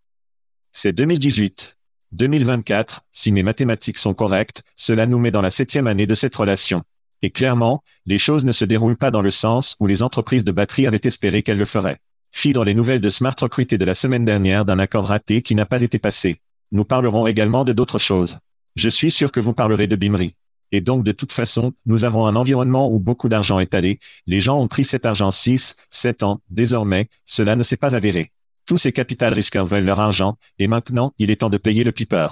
[0.74, 1.78] C'est 2018.
[2.12, 6.36] 2024, si mes mathématiques sont correctes, cela nous met dans la septième année de cette
[6.36, 6.84] relation.
[7.22, 10.52] Et clairement, les choses ne se déroulent pas dans le sens où les entreprises de
[10.52, 12.02] batterie avaient espéré qu'elles le feraient.
[12.34, 15.56] Fi dans les nouvelles de Smart Recruité de la semaine dernière d'un accord raté qui
[15.56, 16.42] n'a pas été passé.
[16.74, 18.40] Nous parlerons également de d'autres choses.
[18.76, 20.36] Je suis sûr que vous parlerez de Bimri.
[20.72, 24.00] Et donc, de toute façon, nous avons un environnement où beaucoup d'argent est allé.
[24.26, 26.42] Les gens ont pris cet argent 6, 7 ans.
[26.50, 28.32] Désormais, cela ne s'est pas avéré.
[28.66, 31.94] Tous ces capital risqueurs veulent leur argent, et maintenant, il est temps de payer le
[31.94, 32.28] piper.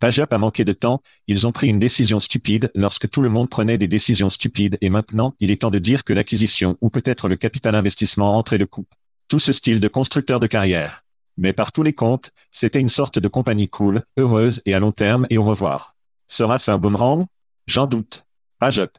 [0.00, 3.50] PageUp a manqué de temps, ils ont pris une décision stupide lorsque tout le monde
[3.50, 7.28] prenait des décisions stupides et maintenant, il est temps de dire que l'acquisition ou peut-être
[7.28, 8.86] le capital investissement entrait le coup.
[9.28, 11.04] Tout ce style de constructeur de carrière.
[11.36, 14.92] Mais par tous les comptes, c'était une sorte de compagnie cool, heureuse et à long
[14.92, 15.94] terme et au revoir.
[16.28, 17.26] Sera-ce un boomerang?
[17.70, 18.26] J'en doute.
[18.58, 18.98] Page up.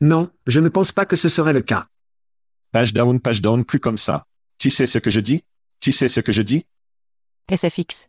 [0.00, 1.86] Non, je ne pense pas que ce serait le cas.
[2.72, 4.26] Page down, page down, plus comme ça.
[4.58, 5.44] Tu sais ce que je dis?
[5.78, 6.66] Tu sais ce que je dis?
[7.48, 8.08] SFX.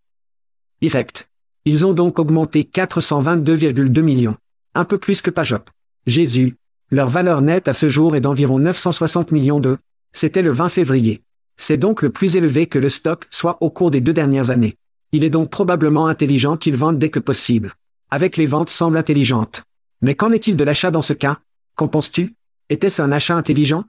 [0.81, 1.29] Direct.
[1.65, 4.35] Ils ont donc augmenté 422,2 millions.
[4.73, 5.69] Un peu plus que Pajop.
[6.07, 6.57] Jésus.
[6.89, 9.77] Leur valeur nette à ce jour est d'environ 960 millions de.
[10.11, 11.21] C'était le 20 février.
[11.55, 14.75] C'est donc le plus élevé que le stock soit au cours des deux dernières années.
[15.11, 17.75] Il est donc probablement intelligent qu'ils vendent dès que possible.
[18.09, 19.66] Avec les ventes semblent intelligentes.
[20.01, 21.39] Mais qu'en est-il de l'achat dans ce cas?
[21.75, 22.36] Qu'en penses-tu?
[22.69, 23.86] Était-ce un achat intelligent?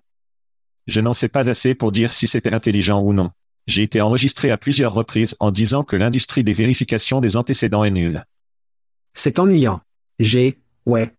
[0.86, 3.30] Je n'en sais pas assez pour dire si c'était intelligent ou non.
[3.66, 7.90] J'ai été enregistré à plusieurs reprises en disant que l'industrie des vérifications des antécédents est
[7.90, 8.24] nulle.
[9.12, 9.82] C'est ennuyant.
[10.18, 11.14] J'ai, ouais.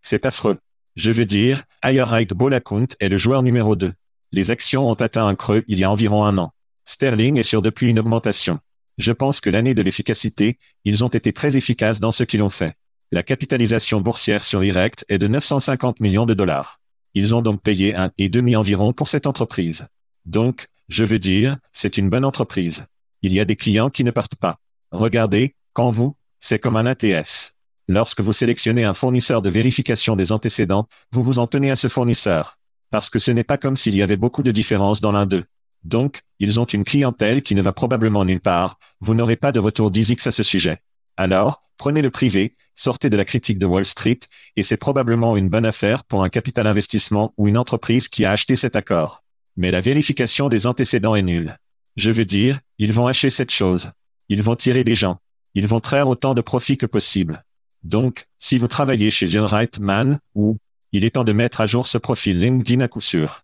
[0.00, 0.58] C'est affreux.
[0.94, 3.92] Je veux dire, Ayerheit Bolakunt est le joueur numéro 2.
[4.30, 6.52] Les actions ont atteint un creux il y a environ un an.
[6.84, 8.60] Sterling est sur depuis une augmentation.
[8.98, 12.48] Je pense que l'année de l'efficacité, ils ont été très efficaces dans ce qu'ils ont
[12.48, 12.76] fait.
[13.14, 16.80] La capitalisation boursière sur Erect est de 950 millions de dollars.
[17.14, 19.86] Ils ont donc payé un et demi environ pour cette entreprise.
[20.26, 22.86] Donc, je veux dire, c'est une bonne entreprise.
[23.22, 24.58] Il y a des clients qui ne partent pas.
[24.90, 27.52] Regardez, quand vous, c'est comme un ATS.
[27.86, 31.86] Lorsque vous sélectionnez un fournisseur de vérification des antécédents, vous vous en tenez à ce
[31.86, 32.58] fournisseur.
[32.90, 35.44] Parce que ce n'est pas comme s'il y avait beaucoup de différences dans l'un d'eux.
[35.84, 39.60] Donc, ils ont une clientèle qui ne va probablement nulle part, vous n'aurez pas de
[39.60, 40.80] retour d'ISIX à ce sujet.
[41.16, 44.20] Alors, prenez le privé, sortez de la critique de Wall Street,
[44.56, 48.32] et c'est probablement une bonne affaire pour un capital investissement ou une entreprise qui a
[48.32, 49.22] acheté cet accord.
[49.56, 51.58] Mais la vérification des antécédents est nulle.
[51.96, 53.92] Je veux dire, ils vont hacher cette chose.
[54.28, 55.18] Ils vont tirer des gens.
[55.54, 57.44] Ils vont traire autant de profit que possible.
[57.84, 60.58] Donc, si vous travaillez chez un right man, ou,
[60.90, 63.42] il est temps de mettre à jour ce profil LinkedIn à coup sûr.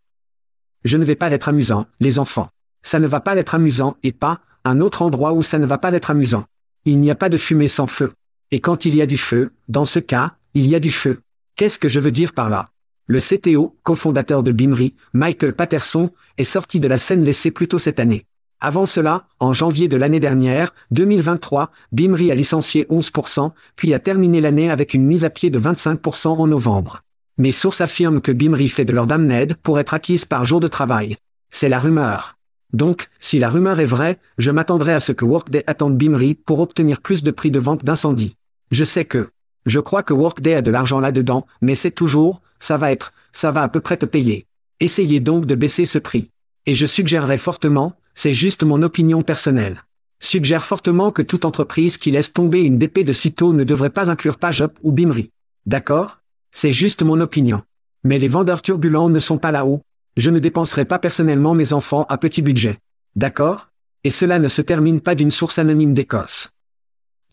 [0.83, 2.49] Je ne vais pas être amusant, les enfants.
[2.83, 5.79] Ça ne va pas être amusant et pas, un autre endroit où ça ne va
[5.79, 6.45] pas être amusant.
[6.85, 8.13] Il n'y a pas de fumée sans feu.
[8.53, 11.21] Et quand il y a du feu, dans ce cas, il y a du feu.
[11.55, 12.71] Qu'est-ce que je veux dire par là?
[13.07, 17.79] Le CTO, cofondateur de Bimri, Michael Patterson, est sorti de la scène laissée plus tôt
[17.79, 18.25] cette année.
[18.61, 24.41] Avant cela, en janvier de l'année dernière, 2023, Bimri a licencié 11%, puis a terminé
[24.41, 27.03] l'année avec une mise à pied de 25% en novembre.
[27.39, 30.69] Mes sources affirment que Bimri fait de leur damned pour être acquise par jour de
[30.69, 31.17] travail.
[31.51, 32.37] C'est la rumeur.
[32.73, 36.61] Donc, si la rumeur est vraie, je m'attendrai à ce que Workday attende Bimri pour
[36.61, 38.37] obtenir plus de prix de vente d'incendie.
[38.71, 39.31] Je sais que.
[39.67, 43.51] Je crois que Workday a de l'argent là-dedans, mais c'est toujours, ça va être, ça
[43.51, 44.47] va à peu près te payer.
[44.81, 46.31] Essayez donc de baisser ce prix.
[46.67, 49.85] Et je suggérerais fortement, c'est juste mon opinion personnelle.
[50.21, 54.11] Suggère fortement que toute entreprise qui laisse tomber une DP de sitôt ne devrait pas
[54.11, 55.31] inclure PageUp ou Bimri.
[55.67, 56.19] D'accord?
[56.53, 57.63] C'est juste mon opinion.
[58.05, 59.83] Mais les vendeurs turbulents ne sont pas là-haut.
[60.17, 62.79] Je ne dépenserai pas personnellement mes enfants à petit budget.
[63.17, 63.69] D'accord?
[64.05, 66.51] Et cela ne se termine pas d'une source anonyme d'Écosse.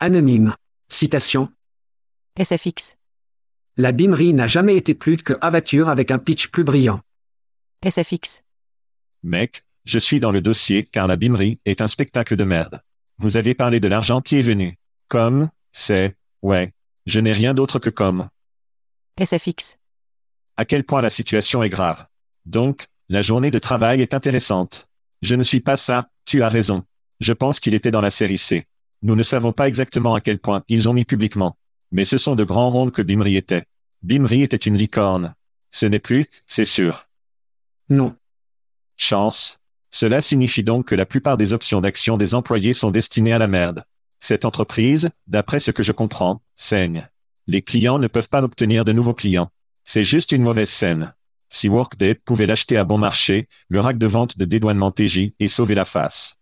[0.00, 0.54] Anonyme.
[0.90, 1.50] Citation.
[2.40, 2.96] SFX.
[3.76, 7.00] La Bimri n'a jamais été plus que Avature avec un pitch plus brillant.
[7.86, 8.42] SFX.
[9.22, 12.80] Mec, je suis dans le dossier car la Bimri est un spectacle de merde.
[13.18, 14.78] Vous avez parlé de l'argent qui est venu.
[15.08, 16.72] Comme, c'est, ouais.
[17.04, 18.30] Je n'ai rien d'autre que comme.
[19.20, 19.76] SFX.
[20.56, 22.06] À quel point la situation est grave.
[22.46, 24.88] Donc, la journée de travail est intéressante.
[25.20, 26.84] Je ne suis pas ça, tu as raison.
[27.20, 28.66] Je pense qu'il était dans la série C.
[29.02, 31.56] Nous ne savons pas exactement à quel point ils ont mis publiquement.
[31.92, 33.64] Mais ce sont de grands ronds que Bimri était.
[34.02, 35.34] Bimri était une licorne.
[35.70, 37.06] Ce n'est plus, c'est sûr.
[37.88, 38.16] Non.
[38.96, 39.60] Chance.
[39.90, 43.46] Cela signifie donc que la plupart des options d'action des employés sont destinées à la
[43.46, 43.84] merde.
[44.20, 47.08] Cette entreprise, d'après ce que je comprends, saigne.
[47.46, 49.50] Les clients ne peuvent pas obtenir de nouveaux clients.
[49.84, 51.14] C'est juste une mauvaise scène.
[51.48, 55.48] Si Workday pouvait l'acheter à bon marché, le rack de vente de dédouanement TJ et
[55.48, 56.37] sauver la face.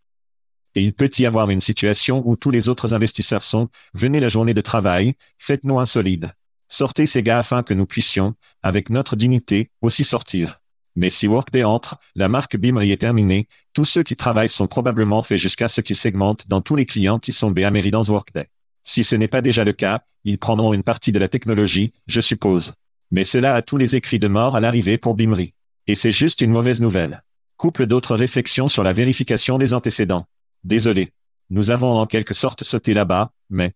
[0.77, 4.29] Et il peut y avoir une situation où tous les autres investisseurs sont, venez la
[4.29, 6.33] journée de travail, faites-nous un solide.
[6.69, 10.61] Sortez ces gars afin que nous puissions, avec notre dignité, aussi sortir.
[10.95, 15.23] Mais si Workday entre, la marque Bimri est terminée, tous ceux qui travaillent sont probablement
[15.23, 18.49] faits jusqu'à ce qu'ils segmentent dans tous les clients qui sont BAMRI dans Workday.
[18.83, 22.21] Si ce n'est pas déjà le cas, ils prendront une partie de la technologie, je
[22.21, 22.75] suppose.
[23.11, 25.55] Mais cela a tous les écrits de mort à l'arrivée pour Bimri.
[25.87, 27.23] Et c'est juste une mauvaise nouvelle.
[27.57, 30.27] Couple d'autres réflexions sur la vérification des antécédents.
[30.67, 31.13] Désolé.
[31.49, 33.73] Nous avons en quelque sorte sauté là-bas, mais...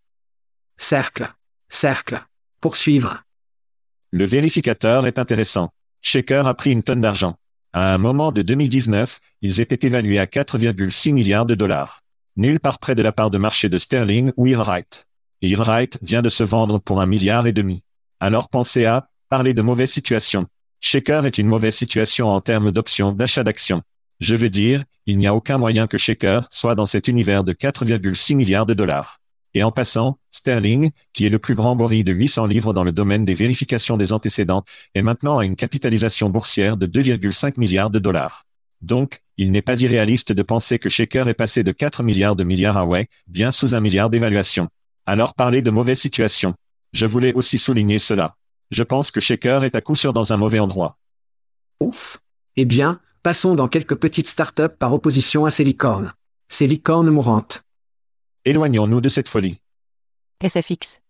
[0.77, 1.33] Cercle.
[1.69, 2.21] Cercle.
[2.61, 3.23] Poursuivre.
[4.11, 5.73] Le vérificateur est intéressant.
[6.03, 7.37] Shaker a pris une tonne d'argent.
[7.73, 12.03] À un moment de 2019, ils étaient évalués à 4,6 milliards de dollars.
[12.35, 15.07] Nulle part près de la part de marché de Sterling ou Earwright.
[15.43, 17.85] Et Earwright vient de se vendre pour un milliard et demi.
[18.19, 20.49] Alors pensez à parler de mauvaise situation.
[20.81, 23.83] Shaker est une mauvaise situation en termes d'options d'achat d'actions.
[24.21, 27.53] Je veux dire, il n'y a aucun moyen que Shaker soit dans cet univers de
[27.53, 29.21] 4,6 milliards de dollars.
[29.55, 32.93] Et en passant, Sterling, qui est le plus grand boril de 800 livres dans le
[32.93, 37.99] domaine des vérifications des antécédents, est maintenant à une capitalisation boursière de 2,5 milliards de
[37.99, 38.47] dollars.
[38.83, 42.45] Donc, il n'est pas irréaliste de penser que Shaker est passé de 4 milliards de
[42.45, 44.69] milliards à ouais, bien sous un milliard d'évaluation.
[45.07, 46.55] Alors parler de mauvaise situation.
[46.93, 48.37] Je voulais aussi souligner cela.
[48.71, 50.99] Je pense que Shaker est à coup sûr dans un mauvais endroit.
[51.81, 52.21] Ouf.
[52.57, 56.13] Eh bien, passons dans quelques petites startups par opposition à ces licornes.
[56.49, 57.63] Ces licornes mourantes.
[58.45, 59.61] Éloignons-nous de cette folie.
[60.43, 61.01] SFX.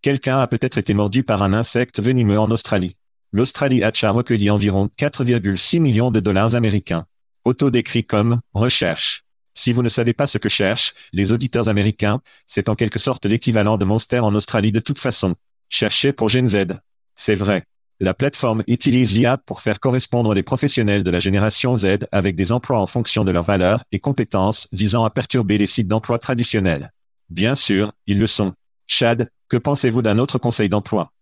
[0.00, 2.96] Quelqu'un a peut-être été mordu par un insecte venimeux en Australie.
[3.32, 7.06] L'Australie Hatch a recueilli environ 4,6 millions de dollars américains.
[7.44, 9.24] Auto-décrit comme recherche.
[9.54, 13.26] Si vous ne savez pas ce que cherchent les auditeurs américains, c'est en quelque sorte
[13.26, 15.34] l'équivalent de Monster en Australie de toute façon.
[15.68, 16.78] Cherchez pour Gen Z.
[17.14, 17.64] C'est vrai.
[18.00, 22.50] La plateforme utilise l'IA pour faire correspondre les professionnels de la génération Z avec des
[22.50, 26.92] emplois en fonction de leurs valeurs et compétences visant à perturber les sites d'emploi traditionnels.
[27.30, 28.52] Bien sûr, ils le sont.
[28.88, 31.12] Chad, que pensez-vous d'un autre conseil d'emploi?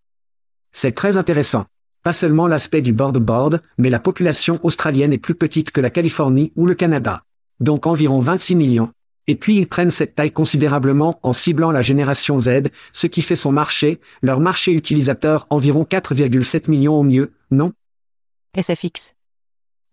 [0.72, 1.66] C'est très intéressant.
[2.02, 6.52] Pas seulement l'aspect du board-board, mais la population australienne est plus petite que la Californie
[6.56, 7.22] ou le Canada.
[7.60, 8.90] Donc environ 26 millions.
[9.28, 13.36] Et puis ils prennent cette taille considérablement en ciblant la génération Z, ce qui fait
[13.36, 17.72] son marché, leur marché utilisateur environ 4,7 millions au mieux, non?
[18.58, 19.14] SFX.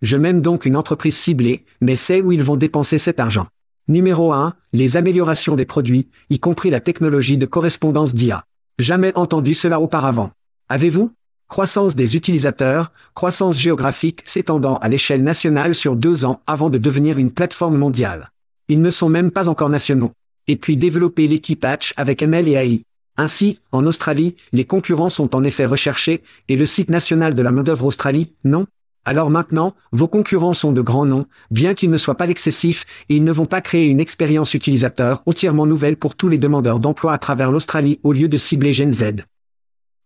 [0.01, 3.47] Je mène donc une entreprise ciblée, mais c'est où ils vont dépenser cet argent.
[3.87, 8.45] Numéro 1, les améliorations des produits, y compris la technologie de correspondance d'IA.
[8.77, 10.31] Jamais entendu cela auparavant.
[10.69, 11.11] Avez-vous?
[11.47, 17.17] Croissance des utilisateurs, croissance géographique s'étendant à l'échelle nationale sur deux ans avant de devenir
[17.17, 18.31] une plateforme mondiale.
[18.69, 20.11] Ils ne sont même pas encore nationaux.
[20.47, 22.81] Et puis développer l'équipe Hatch avec ML et AI.
[23.17, 27.51] Ainsi, en Australie, les concurrents sont en effet recherchés, et le site national de la
[27.51, 28.67] main-d'œuvre Australie, non?
[29.05, 33.15] Alors maintenant, vos concurrents sont de grands noms, bien qu'ils ne soient pas excessifs, et
[33.15, 37.13] ils ne vont pas créer une expérience utilisateur entièrement nouvelle pour tous les demandeurs d'emploi
[37.13, 39.03] à travers l'Australie au lieu de cibler Gen Z.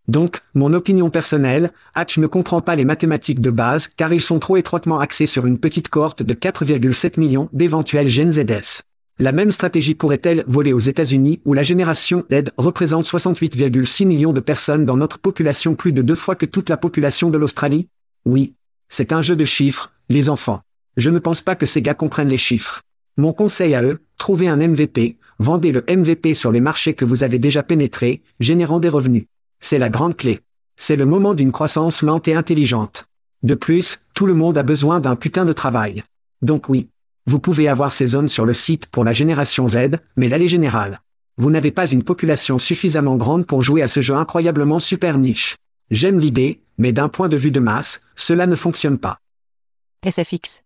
[0.08, 4.40] Donc, mon opinion personnelle, Hatch ne comprend pas les mathématiques de base car ils sont
[4.40, 8.84] trop étroitement axés sur une petite cohorte de 4,7 millions d'éventuels Gen ZS.
[9.20, 14.40] La même stratégie pourrait-elle voler aux États-Unis où la génération Z représente 68,6 millions de
[14.40, 17.88] personnes dans notre population plus de deux fois que toute la population de l'Australie?
[18.26, 18.56] Oui.
[18.90, 20.62] C'est un jeu de chiffres, les enfants.
[20.98, 22.82] Je ne pense pas que ces gars comprennent les chiffres.
[23.16, 27.24] Mon conseil à eux, trouvez un MVP, vendez le MVP sur les marchés que vous
[27.24, 29.26] avez déjà pénétrés, générant des revenus.
[29.64, 30.42] C'est la grande clé.
[30.76, 33.06] C'est le moment d'une croissance lente et intelligente.
[33.44, 36.04] De plus, tout le monde a besoin d'un putain de travail.
[36.42, 36.90] Donc oui.
[37.28, 41.00] Vous pouvez avoir ces zones sur le site pour la génération Z, mais l'allée générale.
[41.38, 45.56] Vous n'avez pas une population suffisamment grande pour jouer à ce jeu incroyablement super niche.
[45.90, 49.18] J'aime l'idée, mais d'un point de vue de masse, cela ne fonctionne pas.
[50.06, 50.62] SFX.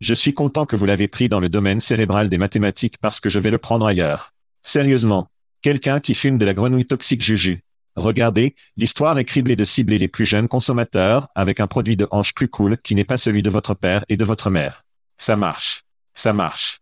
[0.00, 3.28] Je suis content que vous l'avez pris dans le domaine cérébral des mathématiques parce que
[3.28, 4.32] je vais le prendre ailleurs.
[4.62, 5.26] Sérieusement.
[5.60, 7.62] Quelqu'un qui fume de la grenouille toxique Juju.
[7.96, 12.34] Regardez, l'histoire est criblée de cibler les plus jeunes consommateurs avec un produit de hanche
[12.34, 14.84] plus cool qui n'est pas celui de votre père et de votre mère.
[15.18, 15.84] Ça marche.
[16.14, 16.80] Ça marche.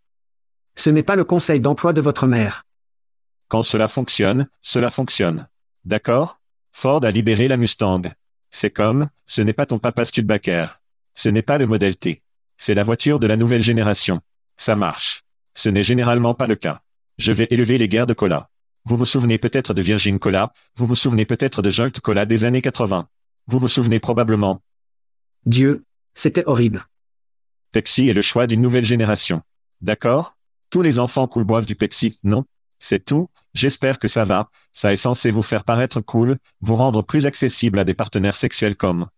[0.76, 2.64] Ce n'est pas le conseil d'emploi de votre mère.
[3.48, 5.48] Quand cela fonctionne, cela fonctionne.
[5.84, 6.38] D'accord?
[6.72, 8.02] Ford a libéré la Mustang.
[8.50, 10.80] C'est comme, ce n'est pas ton papa Studebaker.
[11.14, 12.22] Ce n'est pas le modèle T.
[12.56, 14.20] C'est la voiture de la nouvelle génération.
[14.56, 15.22] Ça marche.
[15.54, 16.82] Ce n'est généralement pas le cas.
[17.18, 18.49] Je vais élever les guerres de cola.
[18.84, 22.44] Vous vous souvenez peut-être de Virgin Cola, vous vous souvenez peut-être de Jolt Cola des
[22.44, 23.08] années 80.
[23.46, 24.62] Vous vous souvenez probablement.
[25.44, 26.86] Dieu, c'était horrible.
[27.72, 29.42] Pepsi est le choix d'une nouvelle génération.
[29.80, 30.36] D'accord?
[30.70, 32.44] Tous les enfants cool boivent du Pepsi, non?
[32.78, 37.02] C'est tout, j'espère que ça va, ça est censé vous faire paraître cool, vous rendre
[37.02, 39.08] plus accessible à des partenaires sexuels comme.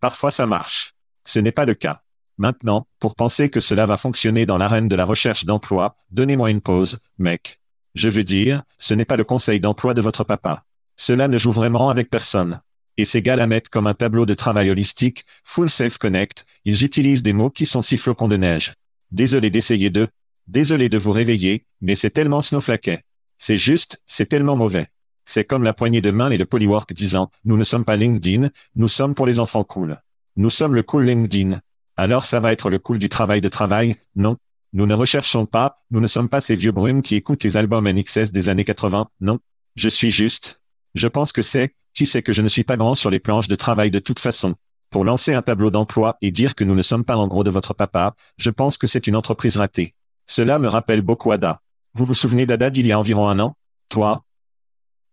[0.00, 0.94] Parfois ça marche.
[1.24, 2.02] Ce n'est pas le cas.
[2.38, 6.62] Maintenant, pour penser que cela va fonctionner dans l'arène de la recherche d'emploi, donnez-moi une
[6.62, 7.60] pause, mec.
[7.98, 10.62] Je veux dire, ce n'est pas le conseil d'emploi de votre papa.
[10.94, 12.60] Cela ne joue vraiment avec personne.
[12.96, 17.24] Et ces gars la mettent comme un tableau de travail holistique, full self-connect, ils utilisent
[17.24, 18.74] des mots qui sont si flocons de neige.
[19.10, 20.06] Désolé d'essayer de...
[20.46, 23.02] Désolé de vous réveiller, mais c'est tellement snowflaquet.
[23.36, 24.86] C'est juste, c'est tellement mauvais.
[25.24, 28.50] C'est comme la poignée de main et le polywork disant, nous ne sommes pas LinkedIn,
[28.76, 30.00] nous sommes pour les enfants cool.
[30.36, 31.60] Nous sommes le cool LinkedIn.
[31.96, 34.36] Alors ça va être le cool du travail de travail, non,
[34.72, 37.88] nous ne recherchons pas, nous ne sommes pas ces vieux brumes qui écoutent les albums
[37.88, 39.38] NXS des années 80, non.
[39.76, 40.60] Je suis juste.
[40.94, 43.48] Je pense que c'est, tu sais que je ne suis pas grand sur les planches
[43.48, 44.54] de travail de toute façon.
[44.90, 47.50] Pour lancer un tableau d'emploi et dire que nous ne sommes pas en gros de
[47.50, 49.94] votre papa, je pense que c'est une entreprise ratée.
[50.26, 51.60] Cela me rappelle beaucoup Ada.
[51.94, 53.54] Vous vous souvenez d'Ada d'il y a environ un an?
[53.88, 54.24] Toi?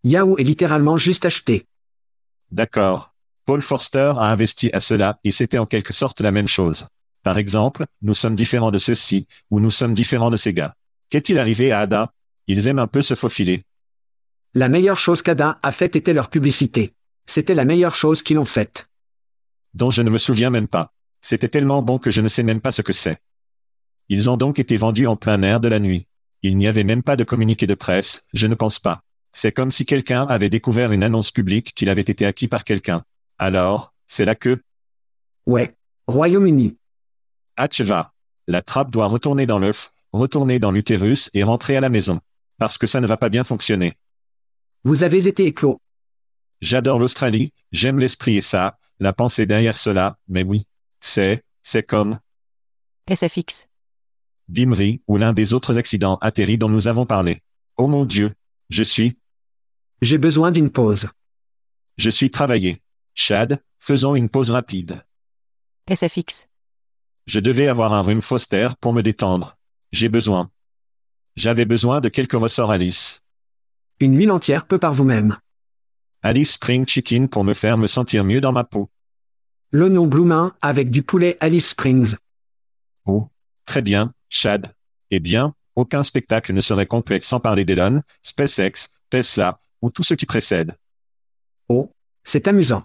[0.04, 1.66] Yahoo est littéralement juste acheté.
[2.50, 3.14] D'accord.
[3.44, 6.86] Paul Forster a investi à cela et c'était en quelque sorte la même chose.
[7.26, 10.76] Par exemple, nous sommes différents de ceux-ci, ou nous sommes différents de ces gars.
[11.10, 12.12] Qu'est-il arrivé à Ada
[12.46, 13.64] Ils aiment un peu se faufiler.
[14.54, 16.94] La meilleure chose qu'Ada a faite était leur publicité.
[17.26, 18.88] C'était la meilleure chose qu'ils ont faite.
[19.74, 20.92] Dont je ne me souviens même pas.
[21.20, 23.18] C'était tellement bon que je ne sais même pas ce que c'est.
[24.08, 26.06] Ils ont donc été vendus en plein air de la nuit.
[26.42, 29.02] Il n'y avait même pas de communiqué de presse, je ne pense pas.
[29.32, 33.02] C'est comme si quelqu'un avait découvert une annonce publique qu'il avait été acquis par quelqu'un.
[33.36, 34.62] Alors, c'est là que...
[35.44, 35.74] Ouais.
[36.06, 36.76] Royaume-Uni.
[37.56, 38.12] Acheva.
[38.46, 42.20] La trappe doit retourner dans l'œuf, retourner dans l'utérus et rentrer à la maison.
[42.58, 43.94] Parce que ça ne va pas bien fonctionner.
[44.84, 45.80] Vous avez été éclos.
[46.60, 50.66] J'adore l'Australie, j'aime l'esprit et ça, la pensée derrière cela, mais oui.
[51.00, 52.18] C'est, c'est comme
[53.12, 53.66] SFX.
[54.48, 57.42] Bimri ou l'un des autres accidents atterris dont nous avons parlé.
[57.76, 58.32] Oh mon Dieu.
[58.70, 59.18] Je suis,
[60.02, 61.08] J'ai besoin d'une pause.
[61.98, 62.80] je suis travaillé.
[63.14, 65.04] Chad, faisons une pause rapide.
[65.92, 66.46] SFX.
[67.26, 69.56] Je devais avoir un rhume Foster pour me détendre.
[69.90, 70.50] J'ai besoin.
[71.34, 73.22] J'avais besoin de quelques ressorts Alice.
[73.98, 75.36] Une huile entière peu par vous-même.
[76.22, 78.90] Alice Spring Chicken pour me faire me sentir mieux dans ma peau.
[79.72, 82.14] L'oignon bloomin avec du poulet Alice Springs.
[83.06, 83.28] Oh.
[83.64, 84.72] Très bien, Chad.
[85.10, 90.14] Eh bien, aucun spectacle ne serait complet sans parler d'Elon, SpaceX, Tesla, ou tout ce
[90.14, 90.76] qui précède.
[91.68, 91.90] Oh.
[92.22, 92.84] C'est amusant.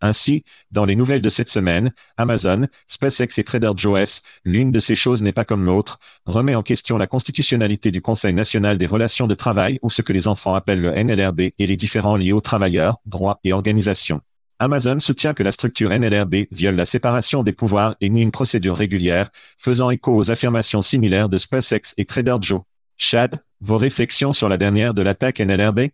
[0.00, 4.94] Ainsi, dans les nouvelles de cette semaine, Amazon, SpaceX et Trader Joe's, l'une de ces
[4.94, 9.26] choses n'est pas comme l'autre, remet en question la constitutionnalité du Conseil national des relations
[9.26, 12.40] de travail ou ce que les enfants appellent le NLRB et les différents liés aux
[12.40, 14.20] travailleurs, droits et organisations.
[14.58, 18.76] Amazon soutient que la structure NLRB viole la séparation des pouvoirs et nie une procédure
[18.76, 22.62] régulière, faisant écho aux affirmations similaires de SpaceX et Trader Joe.
[22.96, 25.88] Chad, vos réflexions sur la dernière de l'attaque NLRB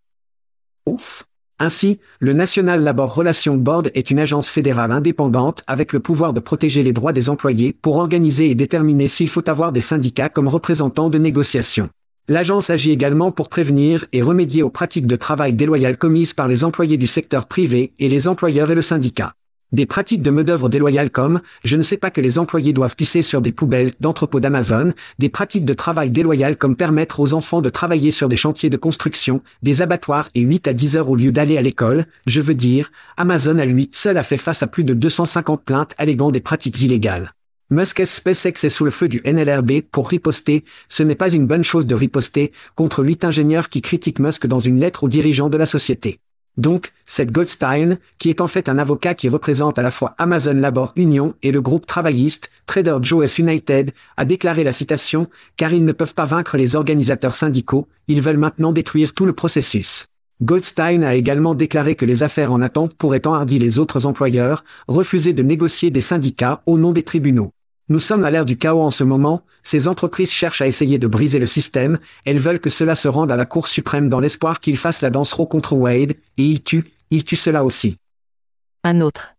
[0.87, 1.25] Ouf.
[1.59, 6.41] Ainsi, le National Labor Relations Board est une agence fédérale indépendante avec le pouvoir de
[6.41, 10.49] protéger les droits des employés pour organiser et déterminer s'il faut avoir des syndicats comme
[10.49, 11.89] représentants de négociation.
[12.29, 16.65] L'agence agit également pour prévenir et remédier aux pratiques de travail déloyales commises par les
[16.65, 19.35] employés du secteur privé et les employeurs et le syndicat.
[19.73, 23.23] Des pratiques de main-d'œuvre déloyales comme, je ne sais pas que les employés doivent pisser
[23.23, 27.71] sur des poubelles d'entrepôts d'Amazon, des pratiques de travail déloyales comme permettre aux enfants de
[27.71, 31.33] travailler sur des chantiers de construction, des abattoirs et 8 à 10 heures au lieu
[31.33, 34.85] d'aller à l'école, je veux dire, Amazon à lui seul a fait face à plus
[34.85, 37.33] de 250 plaintes alléguant des pratiques illégales.
[37.71, 41.65] Musk SpaceX est sous le feu du NLRB pour riposter, ce n'est pas une bonne
[41.65, 45.57] chose de riposter contre huit ingénieurs qui critiquent Musk dans une lettre aux dirigeants de
[45.57, 46.21] la société.
[46.59, 50.55] Donc, cette Goldstein, qui est en fait un avocat qui représente à la fois Amazon
[50.55, 55.85] Labor Union et le groupe travailliste, Trader Joe's United, a déclaré la citation, car ils
[55.85, 60.07] ne peuvent pas vaincre les organisateurs syndicaux, ils veulent maintenant détruire tout le processus.
[60.43, 65.33] Goldstein a également déclaré que les affaires en attente pourraient enhardir les autres employeurs, refuser
[65.33, 67.53] de négocier des syndicats au nom des tribunaux.
[67.93, 71.07] Nous sommes à l'ère du chaos en ce moment, ces entreprises cherchent à essayer de
[71.07, 74.61] briser le système, elles veulent que cela se rende à la Cour suprême dans l'espoir
[74.61, 77.99] qu'ils fassent la danse Roe contre Wade, et ils tuent, ils tuent cela aussi.
[78.83, 79.35] Un autre.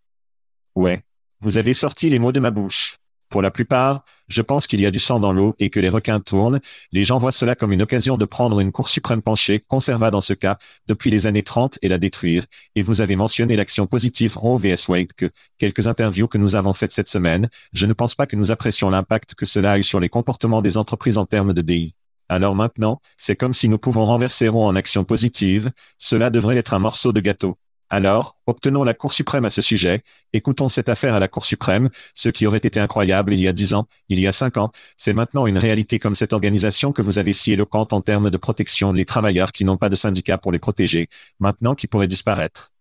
[0.75, 1.01] Ouais.
[1.41, 2.99] Vous avez sorti les mots de ma bouche.
[3.33, 5.89] Pour la plupart, je pense qu'il y a du sang dans l'eau et que les
[5.89, 6.59] requins tournent.
[6.91, 10.21] Les gens voient cela comme une occasion de prendre une Cour suprême penchée, conserva dans
[10.21, 12.45] ce cas, depuis les années 30 et la détruire.
[12.75, 16.73] Et vous avez mentionné l'action positive Roe vs Wade que, quelques interviews que nous avons
[16.73, 19.83] faites cette semaine, je ne pense pas que nous apprécions l'impact que cela a eu
[19.83, 21.95] sur les comportements des entreprises en termes de DI.
[22.29, 26.75] Alors maintenant, c'est comme si nous pouvons renverser Roe en action positive, cela devrait être
[26.75, 27.57] un morceau de gâteau.
[27.89, 30.01] Alors, obtenons la Cour suprême à ce sujet,
[30.33, 33.53] écoutons cette affaire à la Cour suprême, ce qui aurait été incroyable il y a
[33.53, 37.01] dix ans, il y a cinq ans, c'est maintenant une réalité comme cette organisation que
[37.01, 40.37] vous avez si éloquente en termes de protection les travailleurs qui n'ont pas de syndicat
[40.37, 41.07] pour les protéger,
[41.39, 42.71] maintenant qui pourraient disparaître.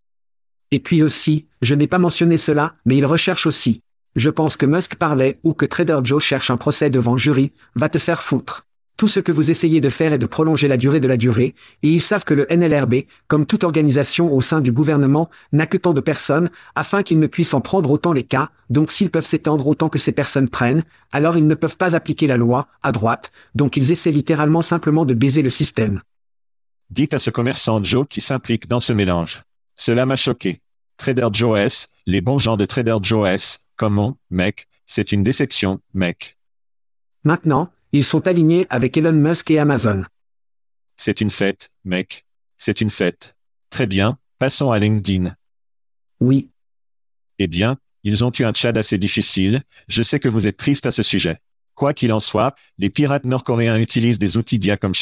[0.70, 3.82] Et puis aussi, je n'ai pas mentionné cela, mais il recherche aussi.
[4.16, 7.88] Je pense que Musk parlait ou que Trader Joe cherche un procès devant jury, va
[7.88, 8.66] te faire foutre.
[8.96, 11.54] Tout ce que vous essayez de faire est de prolonger la durée de la durée,
[11.82, 15.76] et ils savent que le NLRB, comme toute organisation au sein du gouvernement, n'a que
[15.76, 19.26] tant de personnes, afin qu'ils ne puissent en prendre autant les cas, donc s'ils peuvent
[19.26, 22.92] s'étendre autant que ces personnes prennent, alors ils ne peuvent pas appliquer la loi, à
[22.92, 26.02] droite, donc ils essaient littéralement simplement de baiser le système.
[26.90, 29.42] Dites à ce commerçant Joe qui s'implique dans ce mélange.
[29.74, 30.60] Cela m'a choqué.
[30.98, 36.36] Trader Joe's, les bons gens de Trader Joe's, comment, mec, c'est une déception, mec.
[37.24, 40.04] Maintenant, ils sont alignés avec Elon Musk et Amazon.
[40.96, 42.24] C'est une fête, mec.
[42.58, 43.36] C'est une fête.
[43.70, 45.34] Très bien, passons à LinkedIn.
[46.20, 46.50] Oui,
[47.38, 50.86] Eh bien, ils ont eu un Tchad assez difficile, je sais que vous êtes triste
[50.86, 51.38] à ce sujet.
[51.74, 54.92] Quoi qu'il en soit, les pirates nord-coréens utilisent des outils d'IA comme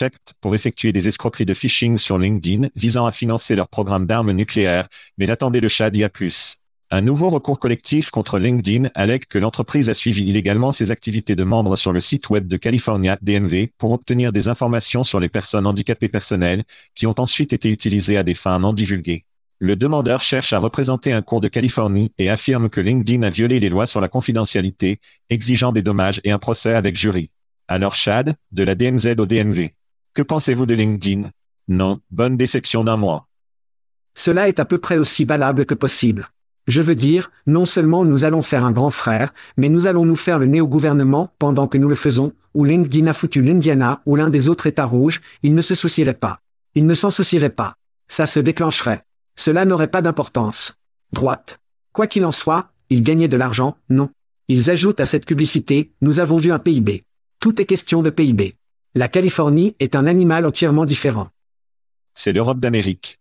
[0.41, 4.88] pour effectuer des escroqueries de phishing sur LinkedIn visant à financer leur programme d'armes nucléaires,
[5.18, 6.59] mais attendez le Tchad y a plus.
[6.93, 11.45] Un nouveau recours collectif contre LinkedIn allègue que l'entreprise a suivi illégalement ses activités de
[11.45, 15.68] membres sur le site web de California DMV pour obtenir des informations sur les personnes
[15.68, 16.64] handicapées personnelles
[16.97, 19.24] qui ont ensuite été utilisées à des fins non divulguées.
[19.61, 23.61] Le demandeur cherche à représenter un cours de Californie et affirme que LinkedIn a violé
[23.61, 27.30] les lois sur la confidentialité, exigeant des dommages et un procès avec jury.
[27.68, 29.74] Alors Chad, de la DMZ au DMV.
[30.12, 31.30] Que pensez-vous de LinkedIn?
[31.68, 33.28] Non, bonne déception d'un mois.
[34.16, 36.28] Cela est à peu près aussi valable que possible.
[36.70, 40.14] Je veux dire, non seulement nous allons faire un grand frère, mais nous allons nous
[40.14, 44.02] faire le nez au gouvernement pendant que nous le faisons, ou LinkedIn a foutu l'Indiana
[44.06, 46.38] ou l'un des autres États rouges, il ne se soucierait pas.
[46.76, 47.74] Il ne s'en soucierait pas.
[48.06, 49.02] Ça se déclencherait.
[49.34, 50.74] Cela n'aurait pas d'importance.
[51.12, 51.58] Droite.
[51.92, 54.10] Quoi qu'il en soit, ils gagnaient de l'argent, non.
[54.46, 57.02] Ils ajoutent à cette publicité, nous avons vu un PIB.
[57.40, 58.54] Tout est question de PIB.
[58.94, 61.30] La Californie est un animal entièrement différent.
[62.14, 63.18] C'est l'Europe d'Amérique.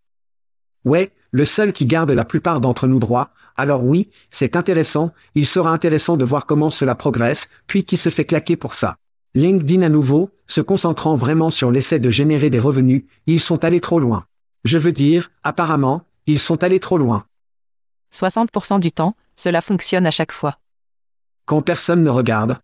[0.85, 5.45] Ouais, le seul qui garde la plupart d'entre nous droits, alors oui, c'est intéressant, il
[5.45, 8.97] sera intéressant de voir comment cela progresse, puis qui se fait claquer pour ça.
[9.35, 13.81] LinkedIn à nouveau, se concentrant vraiment sur l'essai de générer des revenus, ils sont allés
[13.81, 14.25] trop loin.
[14.63, 17.25] Je veux dire, apparemment, ils sont allés trop loin.
[18.13, 20.57] 60% du temps, cela fonctionne à chaque fois.
[21.45, 22.57] Quand personne ne regarde.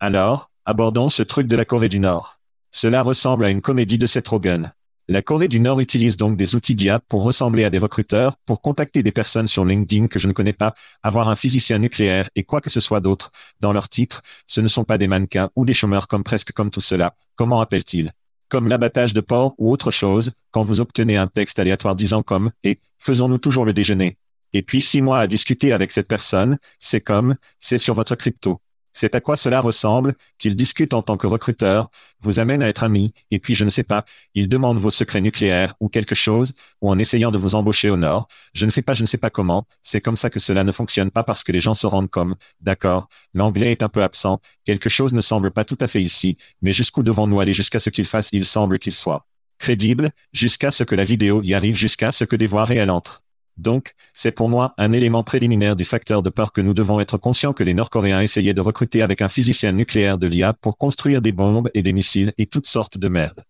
[0.00, 2.40] Alors, abordons ce truc de la Corée du Nord.
[2.70, 4.72] Cela ressemble à une comédie de Seth Rogen.
[5.06, 8.62] La Corée du Nord utilise donc des outils d'IA pour ressembler à des recruteurs, pour
[8.62, 12.42] contacter des personnes sur LinkedIn que je ne connais pas, avoir un physicien nucléaire et
[12.42, 13.30] quoi que ce soit d'autre.
[13.60, 16.70] Dans leur titre, ce ne sont pas des mannequins ou des chômeurs comme presque comme
[16.70, 17.16] tout cela.
[17.36, 18.12] Comment appelle-t-il
[18.48, 22.50] Comme l'abattage de porc ou autre chose, quand vous obtenez un texte aléatoire disant comme
[22.64, 24.16] «et faisons-nous toujours le déjeuner?»
[24.54, 28.58] Et puis six mois à discuter avec cette personne, c'est comme «c'est sur votre crypto».
[28.94, 31.90] C'est à quoi cela ressemble, qu'il discute en tant que recruteur,
[32.20, 35.20] vous amène à être ami, et puis je ne sais pas, il demande vos secrets
[35.20, 38.82] nucléaires ou quelque chose, ou en essayant de vous embaucher au nord, je ne fais
[38.82, 41.42] pas je ne sais pas comment, c'est comme ça que cela ne fonctionne pas parce
[41.42, 45.20] que les gens se rendent comme, d'accord, l'anglais est un peu absent, quelque chose ne
[45.20, 48.44] semble pas tout à fait ici, mais jusqu'où devons-nous aller jusqu'à ce qu'il fasse il
[48.44, 49.26] semble qu'il soit
[49.58, 53.23] crédible, jusqu'à ce que la vidéo y arrive jusqu'à ce que des voix réelles entrent.
[53.56, 57.18] Donc, c'est pour moi un élément préliminaire du facteur de peur que nous devons être
[57.18, 61.22] conscients que les Nord-Coréens essayaient de recruter avec un physicien nucléaire de l'IA pour construire
[61.22, 63.44] des bombes et des missiles et toutes sortes de merde.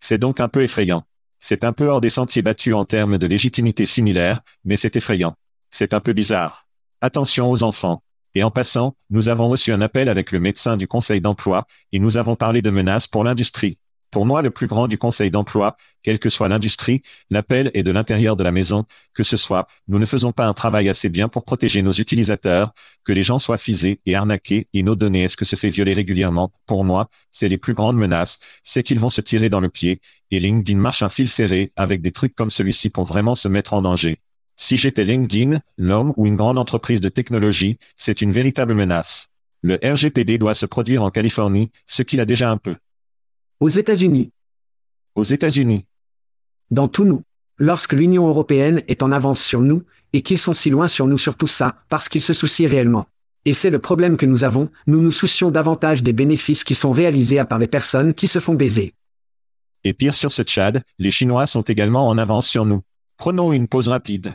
[0.00, 1.04] C'est donc un peu effrayant.
[1.38, 5.34] C'est un peu hors des sentiers battus en termes de légitimité similaire, mais c'est effrayant.
[5.70, 6.66] C'est un peu bizarre.
[7.00, 8.02] Attention aux enfants.
[8.34, 11.98] Et en passant, nous avons reçu un appel avec le médecin du conseil d'emploi, et
[11.98, 13.78] nous avons parlé de menaces pour l'industrie.
[14.12, 17.00] Pour moi, le plus grand du conseil d'emploi, quelle que soit l'industrie,
[17.30, 18.84] l'appel est de l'intérieur de la maison,
[19.14, 22.74] que ce soit, nous ne faisons pas un travail assez bien pour protéger nos utilisateurs,
[23.04, 25.94] que les gens soient fisés et arnaqués et nos données est-ce que se fait violer
[25.94, 26.52] régulièrement?
[26.66, 30.02] Pour moi, c'est les plus grandes menaces, c'est qu'ils vont se tirer dans le pied,
[30.30, 33.72] et LinkedIn marche un fil serré avec des trucs comme celui-ci pour vraiment se mettre
[33.72, 34.18] en danger.
[34.56, 39.28] Si j'étais LinkedIn, l'homme ou une grande entreprise de technologie, c'est une véritable menace.
[39.62, 42.76] Le RGPD doit se produire en Californie, ce qu'il a déjà un peu.
[43.62, 44.32] Aux États-Unis.
[45.14, 45.86] Aux États-Unis.
[46.72, 47.22] Dans tout nous.
[47.58, 51.16] Lorsque l'Union européenne est en avance sur nous, et qu'ils sont si loin sur nous
[51.16, 53.06] sur tout ça, parce qu'ils se soucient réellement.
[53.44, 56.90] Et c'est le problème que nous avons, nous nous soucions davantage des bénéfices qui sont
[56.90, 58.94] réalisés à par les personnes qui se font baiser.
[59.84, 62.82] Et pire sur ce Tchad, les Chinois sont également en avance sur nous.
[63.16, 64.34] Prenons une pause rapide.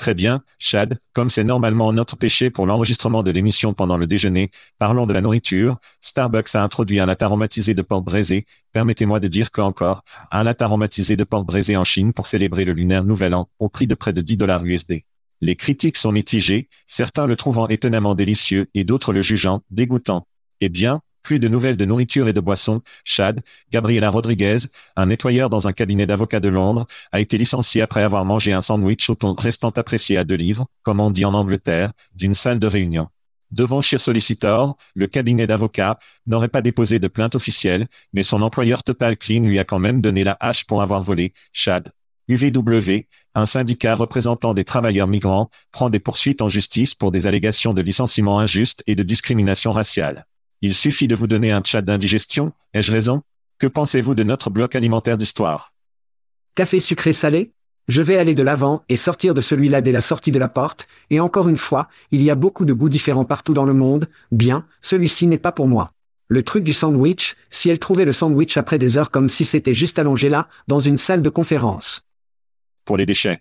[0.00, 4.50] Très bien, Chad, comme c'est normalement notre péché pour l'enregistrement de l'émission pendant le déjeuner,
[4.78, 5.76] parlons de la nourriture.
[6.00, 8.46] Starbucks a introduit un latte aromatisé de porc braisé.
[8.72, 12.72] Permettez-moi de dire qu'encore, un latte aromatisé de porc braisé en Chine pour célébrer le
[12.72, 15.02] lunaire nouvel an, au prix de près de 10 dollars USD.
[15.42, 20.26] Les critiques sont mitigées, certains le trouvant étonnamment délicieux et d'autres le jugeant dégoûtant.
[20.62, 22.82] Eh bien, plus de nouvelles de nourriture et de boissons.
[23.04, 23.40] Chad,
[23.70, 24.58] Gabriela Rodriguez,
[24.96, 28.62] un nettoyeur dans un cabinet d'avocats de Londres, a été licencié après avoir mangé un
[28.62, 32.58] sandwich au ton restant apprécié à deux livres, comme on dit en Angleterre, d'une salle
[32.58, 33.08] de réunion.
[33.50, 38.84] Devant Sheer Solicitor, le cabinet d'avocats n'aurait pas déposé de plainte officielle, mais son employeur
[38.84, 41.32] Total Clean lui a quand même donné la hache pour avoir volé.
[41.52, 41.92] Chad.
[42.28, 47.74] UVW, un syndicat représentant des travailleurs migrants, prend des poursuites en justice pour des allégations
[47.74, 50.26] de licenciement injuste et de discrimination raciale.
[50.62, 53.22] Il suffit de vous donner un chat d'indigestion, ai-je raison?
[53.58, 55.72] Que pensez-vous de notre bloc alimentaire d'histoire?
[56.54, 57.52] Café sucré salé?
[57.88, 60.86] Je vais aller de l'avant et sortir de celui-là dès la sortie de la porte,
[61.08, 64.06] et encore une fois, il y a beaucoup de goûts différents partout dans le monde,
[64.32, 65.92] bien, celui-ci n'est pas pour moi.
[66.28, 69.72] Le truc du sandwich, si elle trouvait le sandwich après des heures comme si c'était
[69.72, 72.02] juste allongé là, dans une salle de conférence.
[72.84, 73.40] Pour les déchets.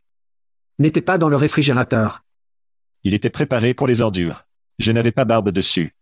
[0.79, 2.23] N'était pas dans le réfrigérateur.
[3.03, 4.45] Il était préparé pour les ordures.
[4.79, 5.93] Je n'avais pas barbe dessus.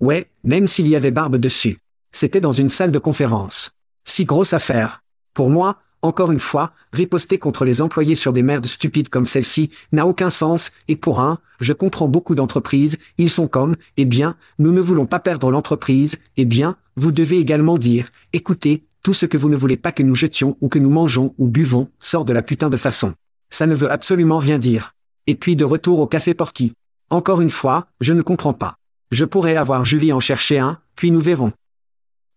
[0.00, 1.78] Ouais, même s'il y avait barbe dessus.
[2.12, 3.70] C'était dans une salle de conférence.
[4.04, 5.02] Si grosse affaire.
[5.34, 9.70] Pour moi, Encore une fois, riposter contre les employés sur des merdes stupides comme celle-ci
[9.90, 14.36] n'a aucun sens, et pour un, je comprends beaucoup d'entreprises, ils sont comme, eh bien,
[14.60, 19.26] nous ne voulons pas perdre l'entreprise, eh bien, vous devez également dire, écoutez, tout ce
[19.26, 22.24] que vous ne voulez pas que nous jetions ou que nous mangeons ou buvons sort
[22.24, 23.14] de la putain de façon.
[23.50, 24.94] Ça ne veut absolument rien dire.
[25.26, 26.74] Et puis de retour au café Porky.
[27.10, 28.77] Encore une fois, je ne comprends pas.
[29.10, 31.52] Je pourrais avoir Julie en chercher un, puis nous verrons.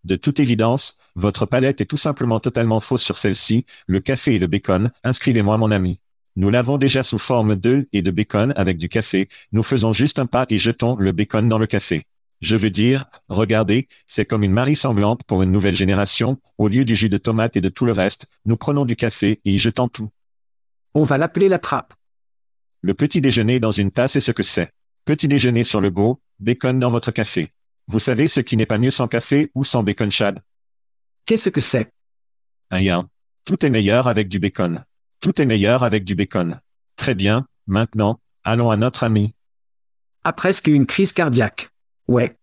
[0.03, 4.39] De toute évidence, votre palette est tout simplement totalement fausse sur celle-ci, le café et
[4.39, 5.99] le bacon, inscrivez-moi mon ami.
[6.37, 10.17] Nous l'avons déjà sous forme d'œufs et de bacon avec du café, nous faisons juste
[10.17, 12.03] un pas et jetons le bacon dans le café.
[12.39, 16.85] Je veux dire, regardez, c'est comme une Marie semblante pour une nouvelle génération, au lieu
[16.85, 19.59] du jus de tomate et de tout le reste, nous prenons du café et y
[19.59, 20.09] jetons tout.
[20.93, 21.93] On va l'appeler la trappe.
[22.81, 24.71] Le petit déjeuner dans une tasse est ce que c'est.
[25.05, 27.51] Petit déjeuner sur le beau, bacon dans votre café.
[27.87, 30.39] Vous savez ce qui n'est pas mieux sans café ou sans bacon chad?
[31.25, 31.91] Qu'est-ce que c'est?
[32.71, 33.09] Rien.
[33.45, 34.83] Tout est meilleur avec du bacon.
[35.19, 36.59] Tout est meilleur avec du bacon.
[36.95, 39.33] Très bien, maintenant, allons à notre ami.
[40.23, 41.69] A presque une crise cardiaque.
[42.07, 42.37] Ouais.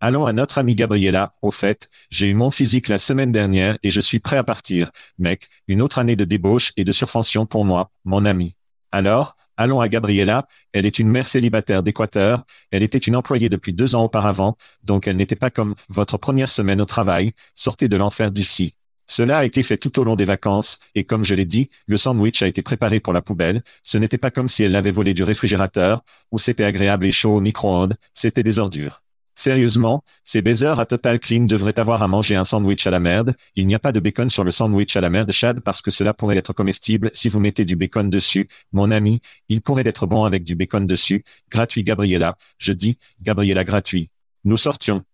[0.00, 1.34] Allons à notre ami Gabriella.
[1.42, 4.90] Au fait, j'ai eu mon physique la semaine dernière et je suis prêt à partir.
[5.18, 8.56] Mec, une autre année de débauche et de surfension pour moi, mon ami.
[8.92, 10.48] Alors, allons à Gabriella.
[10.72, 12.44] Elle est une mère célibataire d'Équateur.
[12.70, 16.50] Elle était une employée depuis deux ans auparavant, donc elle n'était pas comme votre première
[16.50, 17.32] semaine au travail.
[17.54, 18.74] Sortez de l'enfer d'ici.
[19.06, 21.96] Cela a été fait tout au long des vacances, et comme je l'ai dit, le
[21.96, 23.62] sandwich a été préparé pour la poubelle.
[23.82, 27.34] Ce n'était pas comme si elle l'avait volé du réfrigérateur, ou c'était agréable et chaud
[27.34, 29.02] au micro-ondes, c'était des ordures.
[29.40, 33.34] Sérieusement, ces baisers à Total Clean devraient avoir à manger un sandwich à la merde.
[33.56, 35.90] Il n'y a pas de bacon sur le sandwich à la merde Chad parce que
[35.90, 38.48] cela pourrait être comestible si vous mettez du bacon dessus.
[38.72, 41.24] Mon ami, il pourrait être bon avec du bacon dessus.
[41.50, 42.36] Gratuit Gabriella.
[42.58, 44.10] Je dis, Gabriella gratuit.
[44.44, 45.04] Nous sortions.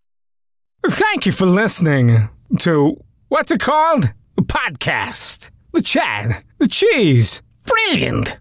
[0.82, 2.96] Thank you for listening to
[3.28, 4.12] what's it called?
[4.38, 5.50] A podcast.
[5.72, 6.42] The Chad.
[6.58, 7.42] The Cheese.
[7.64, 8.40] Brilliant.